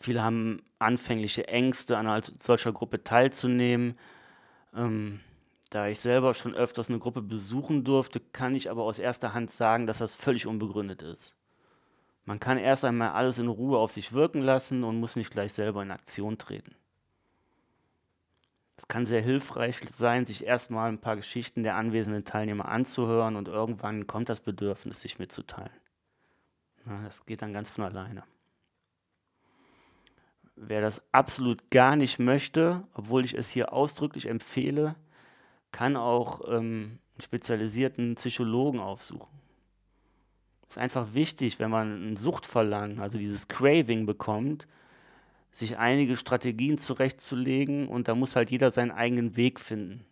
Viele 0.00 0.22
haben 0.22 0.62
anfängliche 0.78 1.46
Ängste, 1.48 1.98
an 1.98 2.22
solcher 2.38 2.72
Gruppe 2.72 3.04
teilzunehmen. 3.04 3.98
Ähm, 4.74 5.20
da 5.68 5.86
ich 5.86 6.00
selber 6.00 6.34
schon 6.34 6.54
öfters 6.54 6.88
eine 6.88 6.98
Gruppe 6.98 7.22
besuchen 7.22 7.84
durfte, 7.84 8.18
kann 8.18 8.54
ich 8.54 8.70
aber 8.70 8.82
aus 8.82 8.98
erster 8.98 9.34
Hand 9.34 9.50
sagen, 9.50 9.86
dass 9.86 9.98
das 9.98 10.16
völlig 10.16 10.46
unbegründet 10.46 11.02
ist. 11.02 11.36
Man 12.24 12.40
kann 12.40 12.58
erst 12.58 12.84
einmal 12.84 13.10
alles 13.10 13.38
in 13.38 13.48
Ruhe 13.48 13.78
auf 13.78 13.92
sich 13.92 14.12
wirken 14.12 14.42
lassen 14.42 14.84
und 14.84 14.98
muss 14.98 15.16
nicht 15.16 15.30
gleich 15.30 15.52
selber 15.52 15.82
in 15.82 15.90
Aktion 15.90 16.38
treten. 16.38 16.74
Es 18.80 18.88
kann 18.88 19.04
sehr 19.04 19.20
hilfreich 19.20 19.78
sein, 19.92 20.24
sich 20.24 20.46
erstmal 20.46 20.88
ein 20.88 21.02
paar 21.02 21.16
Geschichten 21.16 21.62
der 21.62 21.76
anwesenden 21.76 22.24
Teilnehmer 22.24 22.66
anzuhören 22.66 23.36
und 23.36 23.46
irgendwann 23.46 24.06
kommt 24.06 24.30
das 24.30 24.40
Bedürfnis, 24.40 25.02
sich 25.02 25.18
mitzuteilen. 25.18 25.68
Na, 26.86 27.02
das 27.04 27.26
geht 27.26 27.42
dann 27.42 27.52
ganz 27.52 27.70
von 27.70 27.84
alleine. 27.84 28.22
Wer 30.56 30.80
das 30.80 31.02
absolut 31.12 31.70
gar 31.70 31.94
nicht 31.94 32.18
möchte, 32.18 32.82
obwohl 32.94 33.22
ich 33.22 33.34
es 33.34 33.50
hier 33.50 33.74
ausdrücklich 33.74 34.24
empfehle, 34.24 34.94
kann 35.72 35.94
auch 35.94 36.40
ähm, 36.48 37.00
einen 37.12 37.20
spezialisierten 37.20 38.14
Psychologen 38.14 38.80
aufsuchen. 38.80 39.28
Es 40.62 40.76
ist 40.76 40.78
einfach 40.78 41.12
wichtig, 41.12 41.58
wenn 41.58 41.70
man 41.70 42.12
ein 42.12 42.16
Suchtverlangen, 42.16 43.00
also 43.00 43.18
dieses 43.18 43.46
Craving 43.46 44.06
bekommt, 44.06 44.66
sich 45.52 45.78
einige 45.78 46.16
Strategien 46.16 46.78
zurechtzulegen 46.78 47.88
und 47.88 48.08
da 48.08 48.14
muss 48.14 48.36
halt 48.36 48.50
jeder 48.50 48.70
seinen 48.70 48.90
eigenen 48.90 49.36
Weg 49.36 49.60
finden. 49.60 50.04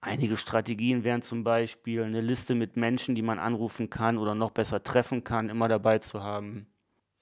Einige 0.00 0.36
Strategien 0.36 1.02
wären 1.02 1.22
zum 1.22 1.44
Beispiel 1.44 2.02
eine 2.02 2.20
Liste 2.20 2.54
mit 2.54 2.76
Menschen, 2.76 3.14
die 3.14 3.22
man 3.22 3.38
anrufen 3.38 3.88
kann 3.88 4.18
oder 4.18 4.34
noch 4.34 4.50
besser 4.50 4.82
treffen 4.82 5.24
kann, 5.24 5.48
immer 5.48 5.68
dabei 5.68 5.98
zu 5.98 6.22
haben. 6.22 6.66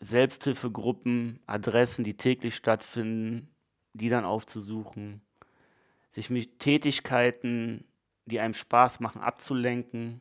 Selbsthilfegruppen, 0.01 1.39
Adressen, 1.47 2.03
die 2.03 2.17
täglich 2.17 2.57
stattfinden, 2.57 3.49
die 3.93 4.09
dann 4.09 4.25
aufzusuchen 4.25 5.23
sich 6.13 6.29
mit 6.31 6.59
Tätigkeiten, 6.59 7.85
die 8.27 8.39
einem 8.39 8.55
Spaß 8.55 9.01
machen, 9.01 9.23
abzulenken. 9.23 10.21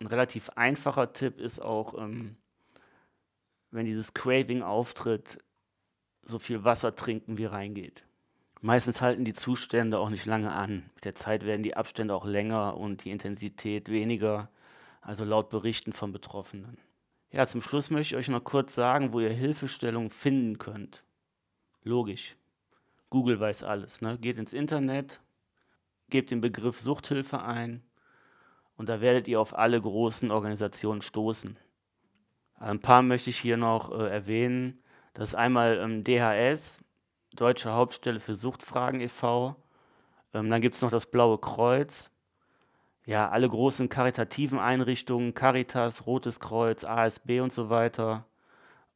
Ein 0.00 0.06
relativ 0.06 0.50
einfacher 0.50 1.12
Tipp 1.12 1.40
ist 1.40 1.60
auch, 1.60 1.98
ähm, 1.98 2.36
wenn 3.72 3.86
dieses 3.86 4.14
Craving 4.14 4.62
auftritt, 4.62 5.38
so 6.28 6.38
viel 6.38 6.64
Wasser 6.64 6.94
trinken, 6.94 7.38
wie 7.38 7.44
reingeht. 7.44 8.04
Meistens 8.60 9.02
halten 9.02 9.24
die 9.24 9.32
Zustände 9.32 9.98
auch 9.98 10.10
nicht 10.10 10.26
lange 10.26 10.52
an. 10.52 10.90
Mit 10.94 11.04
der 11.04 11.14
Zeit 11.14 11.44
werden 11.44 11.62
die 11.62 11.76
Abstände 11.76 12.14
auch 12.14 12.24
länger 12.24 12.76
und 12.76 13.04
die 13.04 13.10
Intensität 13.10 13.88
weniger, 13.88 14.50
also 15.00 15.24
laut 15.24 15.50
Berichten 15.50 15.92
von 15.92 16.12
Betroffenen. 16.12 16.78
Ja, 17.30 17.46
zum 17.46 17.60
Schluss 17.60 17.90
möchte 17.90 18.14
ich 18.14 18.18
euch 18.18 18.28
noch 18.28 18.44
kurz 18.44 18.74
sagen, 18.74 19.12
wo 19.12 19.20
ihr 19.20 19.32
Hilfestellung 19.32 20.10
finden 20.10 20.58
könnt. 20.58 21.04
Logisch. 21.82 22.36
Google 23.10 23.38
weiß 23.38 23.62
alles. 23.62 24.00
Ne? 24.00 24.18
Geht 24.18 24.38
ins 24.38 24.52
Internet, 24.52 25.20
gebt 26.08 26.30
den 26.30 26.40
Begriff 26.40 26.80
Suchthilfe 26.80 27.42
ein 27.42 27.82
und 28.76 28.88
da 28.88 29.00
werdet 29.00 29.28
ihr 29.28 29.40
auf 29.40 29.56
alle 29.56 29.80
großen 29.80 30.30
Organisationen 30.30 31.02
stoßen. 31.02 31.58
Ein 32.58 32.80
paar 32.80 33.02
möchte 33.02 33.30
ich 33.30 33.38
hier 33.38 33.56
noch 33.56 33.90
äh, 33.90 34.08
erwähnen. 34.08 34.80
Das 35.16 35.30
ist 35.30 35.34
einmal 35.34 35.78
ähm, 35.78 36.04
DHS, 36.04 36.78
Deutsche 37.34 37.72
Hauptstelle 37.72 38.20
für 38.20 38.34
Suchtfragen 38.34 39.00
e.V. 39.00 39.56
Ähm, 40.34 40.50
dann 40.50 40.60
gibt 40.60 40.74
es 40.74 40.82
noch 40.82 40.90
das 40.90 41.06
Blaue 41.06 41.38
Kreuz. 41.38 42.10
Ja, 43.06 43.30
alle 43.30 43.48
großen 43.48 43.88
karitativen 43.88 44.58
Einrichtungen, 44.58 45.32
Caritas, 45.32 46.06
Rotes 46.06 46.38
Kreuz, 46.38 46.84
ASB 46.84 47.40
und 47.40 47.50
so 47.50 47.70
weiter. 47.70 48.26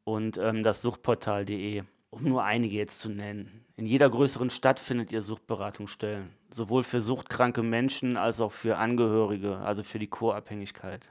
Und 0.04 0.36
ähm, 0.36 0.62
das 0.62 0.82
Suchtportal.de 0.82 1.84
um 2.10 2.24
nur 2.24 2.42
einige 2.44 2.76
jetzt 2.76 3.00
zu 3.00 3.08
nennen. 3.08 3.64
In 3.76 3.86
jeder 3.86 4.10
größeren 4.10 4.50
Stadt 4.50 4.80
findet 4.80 5.12
ihr 5.12 5.22
Suchtberatungsstellen, 5.22 6.30
sowohl 6.52 6.82
für 6.82 7.00
suchtkranke 7.00 7.62
Menschen 7.62 8.16
als 8.16 8.40
auch 8.40 8.52
für 8.52 8.76
Angehörige, 8.76 9.58
also 9.58 9.82
für 9.82 9.98
die 9.98 10.08
Co-Abhängigkeit. 10.08 11.08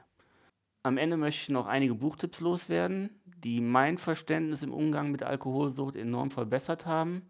Am 0.82 0.96
Ende 0.96 1.16
möchte 1.16 1.42
ich 1.42 1.48
noch 1.48 1.66
einige 1.66 1.94
Buchtipps 1.94 2.40
loswerden, 2.40 3.19
die 3.44 3.60
mein 3.60 3.98
Verständnis 3.98 4.62
im 4.62 4.72
Umgang 4.72 5.10
mit 5.10 5.22
Alkoholsucht 5.22 5.96
enorm 5.96 6.30
verbessert 6.30 6.86
haben. 6.86 7.22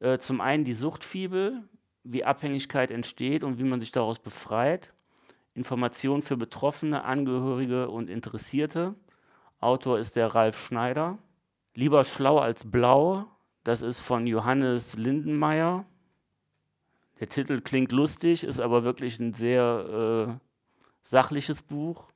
Äh, 0.00 0.18
zum 0.18 0.40
einen 0.40 0.64
die 0.64 0.74
Suchtfibel, 0.74 1.62
wie 2.04 2.24
Abhängigkeit 2.24 2.90
entsteht 2.90 3.42
und 3.42 3.58
wie 3.58 3.64
man 3.64 3.80
sich 3.80 3.92
daraus 3.92 4.18
befreit. 4.18 4.92
Informationen 5.54 6.22
für 6.22 6.36
Betroffene, 6.36 7.04
Angehörige 7.04 7.88
und 7.88 8.10
Interessierte. 8.10 8.94
Autor 9.58 9.98
ist 9.98 10.16
der 10.16 10.34
Ralf 10.34 10.58
Schneider. 10.58 11.18
Lieber 11.74 12.04
schlau 12.04 12.38
als 12.38 12.70
blau, 12.70 13.26
das 13.64 13.82
ist 13.82 14.00
von 14.00 14.26
Johannes 14.26 14.96
Lindenmeier. 14.96 15.84
Der 17.20 17.28
Titel 17.28 17.60
klingt 17.60 17.92
lustig, 17.92 18.44
ist 18.44 18.60
aber 18.60 18.84
wirklich 18.84 19.18
ein 19.18 19.32
sehr, 19.32 20.38
äh, 20.38 20.46
sachliches 21.02 21.62
Buch. 21.62 22.08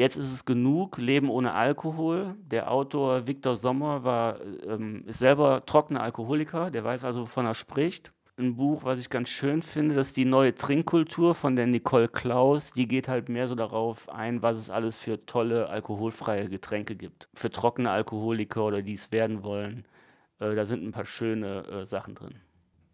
Jetzt 0.00 0.16
ist 0.16 0.32
es 0.32 0.46
genug, 0.46 0.96
Leben 0.96 1.28
ohne 1.28 1.52
Alkohol. 1.52 2.34
Der 2.40 2.70
Autor 2.70 3.26
Viktor 3.26 3.54
Sommer 3.54 4.02
war, 4.02 4.40
ähm, 4.66 5.04
ist 5.06 5.18
selber 5.18 5.66
trockener 5.66 6.02
Alkoholiker, 6.02 6.70
der 6.70 6.84
weiß 6.84 7.04
also, 7.04 7.20
wovon 7.20 7.44
er 7.44 7.52
spricht. 7.52 8.10
Ein 8.38 8.56
Buch, 8.56 8.82
was 8.84 8.98
ich 8.98 9.10
ganz 9.10 9.28
schön 9.28 9.60
finde, 9.60 9.94
das 9.94 10.06
ist 10.06 10.16
die 10.16 10.24
neue 10.24 10.54
Trinkkultur 10.54 11.34
von 11.34 11.54
der 11.54 11.66
Nicole 11.66 12.08
Klaus. 12.08 12.72
Die 12.72 12.88
geht 12.88 13.08
halt 13.08 13.28
mehr 13.28 13.46
so 13.46 13.54
darauf 13.54 14.08
ein, 14.08 14.40
was 14.40 14.56
es 14.56 14.70
alles 14.70 14.96
für 14.96 15.26
tolle 15.26 15.68
alkoholfreie 15.68 16.48
Getränke 16.48 16.96
gibt. 16.96 17.28
Für 17.34 17.50
trockene 17.50 17.90
Alkoholiker 17.90 18.64
oder 18.64 18.80
die 18.80 18.94
es 18.94 19.12
werden 19.12 19.42
wollen. 19.42 19.84
Äh, 20.38 20.54
da 20.54 20.64
sind 20.64 20.82
ein 20.82 20.92
paar 20.92 21.04
schöne 21.04 21.66
äh, 21.66 21.84
Sachen 21.84 22.14
drin. 22.14 22.36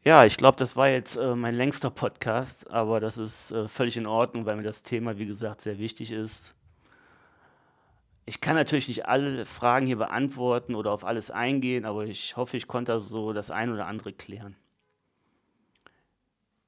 Ja, 0.03 0.25
ich 0.25 0.37
glaube, 0.39 0.57
das 0.57 0.75
war 0.75 0.89
jetzt 0.89 1.15
äh, 1.15 1.37
mein 1.37 1.55
längster 1.55 1.91
Podcast, 1.91 2.69
aber 2.69 2.99
das 2.99 3.17
ist 3.17 3.53
äh, 3.53 3.69
völlig 3.69 3.97
in 3.97 4.07
Ordnung, 4.07 4.45
weil 4.45 4.57
mir 4.57 4.65
das 4.65 4.83
Thema, 4.83 5.19
wie 5.19 5.27
gesagt, 5.27 5.61
sehr 5.61 5.79
wichtig 5.79 6.11
ist. 6.11 6.57
Ich 8.29 8.41
kann 8.41 8.57
natürlich 8.57 8.89
nicht 8.89 9.07
alle 9.07 9.47
Fragen 9.47 9.87
hier 9.87 9.97
beantworten 9.97 10.75
oder 10.75 10.91
auf 10.91 11.05
alles 11.05 11.31
eingehen, 11.31 11.85
aber 11.85 12.07
ich 12.07 12.37
hoffe, 12.37 12.57
ich 12.57 12.67
konnte 12.67 12.99
so 12.99 13.33
das 13.33 13.53
ein 13.53 13.73
oder 13.73 13.87
andere 13.87 14.13
klären. 14.13 14.57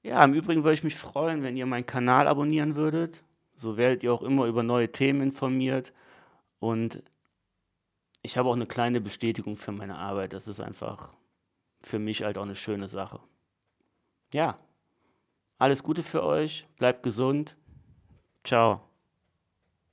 Ja, 0.05 0.25
im 0.25 0.35
Übrigen 0.35 0.63
würde 0.63 0.75
ich 0.75 0.85
mich 0.85 0.95
freuen, 0.95 1.43
wenn 1.43 1.57
ihr 1.57 1.67
meinen 1.67 1.85
Kanal 1.85 2.29
abonnieren 2.29 2.77
würdet. 2.77 3.25
So 3.57 3.77
werdet 3.77 4.05
ihr 4.05 4.13
auch 4.13 4.23
immer 4.23 4.47
über 4.47 4.63
neue 4.63 4.93
Themen 4.93 5.21
informiert. 5.21 5.93
Und 6.61 7.03
ich 8.23 8.39
habe 8.39 8.49
auch 8.49 8.55
eine 8.55 8.67
kleine 8.67 9.01
Bestätigung 9.01 9.57
für 9.57 9.73
meine 9.73 9.99
Arbeit. 9.99 10.33
Das 10.33 10.47
ist 10.47 10.61
einfach 10.61 11.13
für 11.83 11.99
mich 11.99 12.23
halt 12.23 12.39
auch 12.39 12.43
eine 12.43 12.55
schöne 12.55 12.87
Sache. 12.87 13.21
Ja, 14.33 14.57
alles 15.59 15.83
Gute 15.83 16.05
für 16.05 16.23
euch. 16.23 16.69
Bleibt 16.79 17.03
gesund. 17.03 17.57
Ciao. 18.45 18.88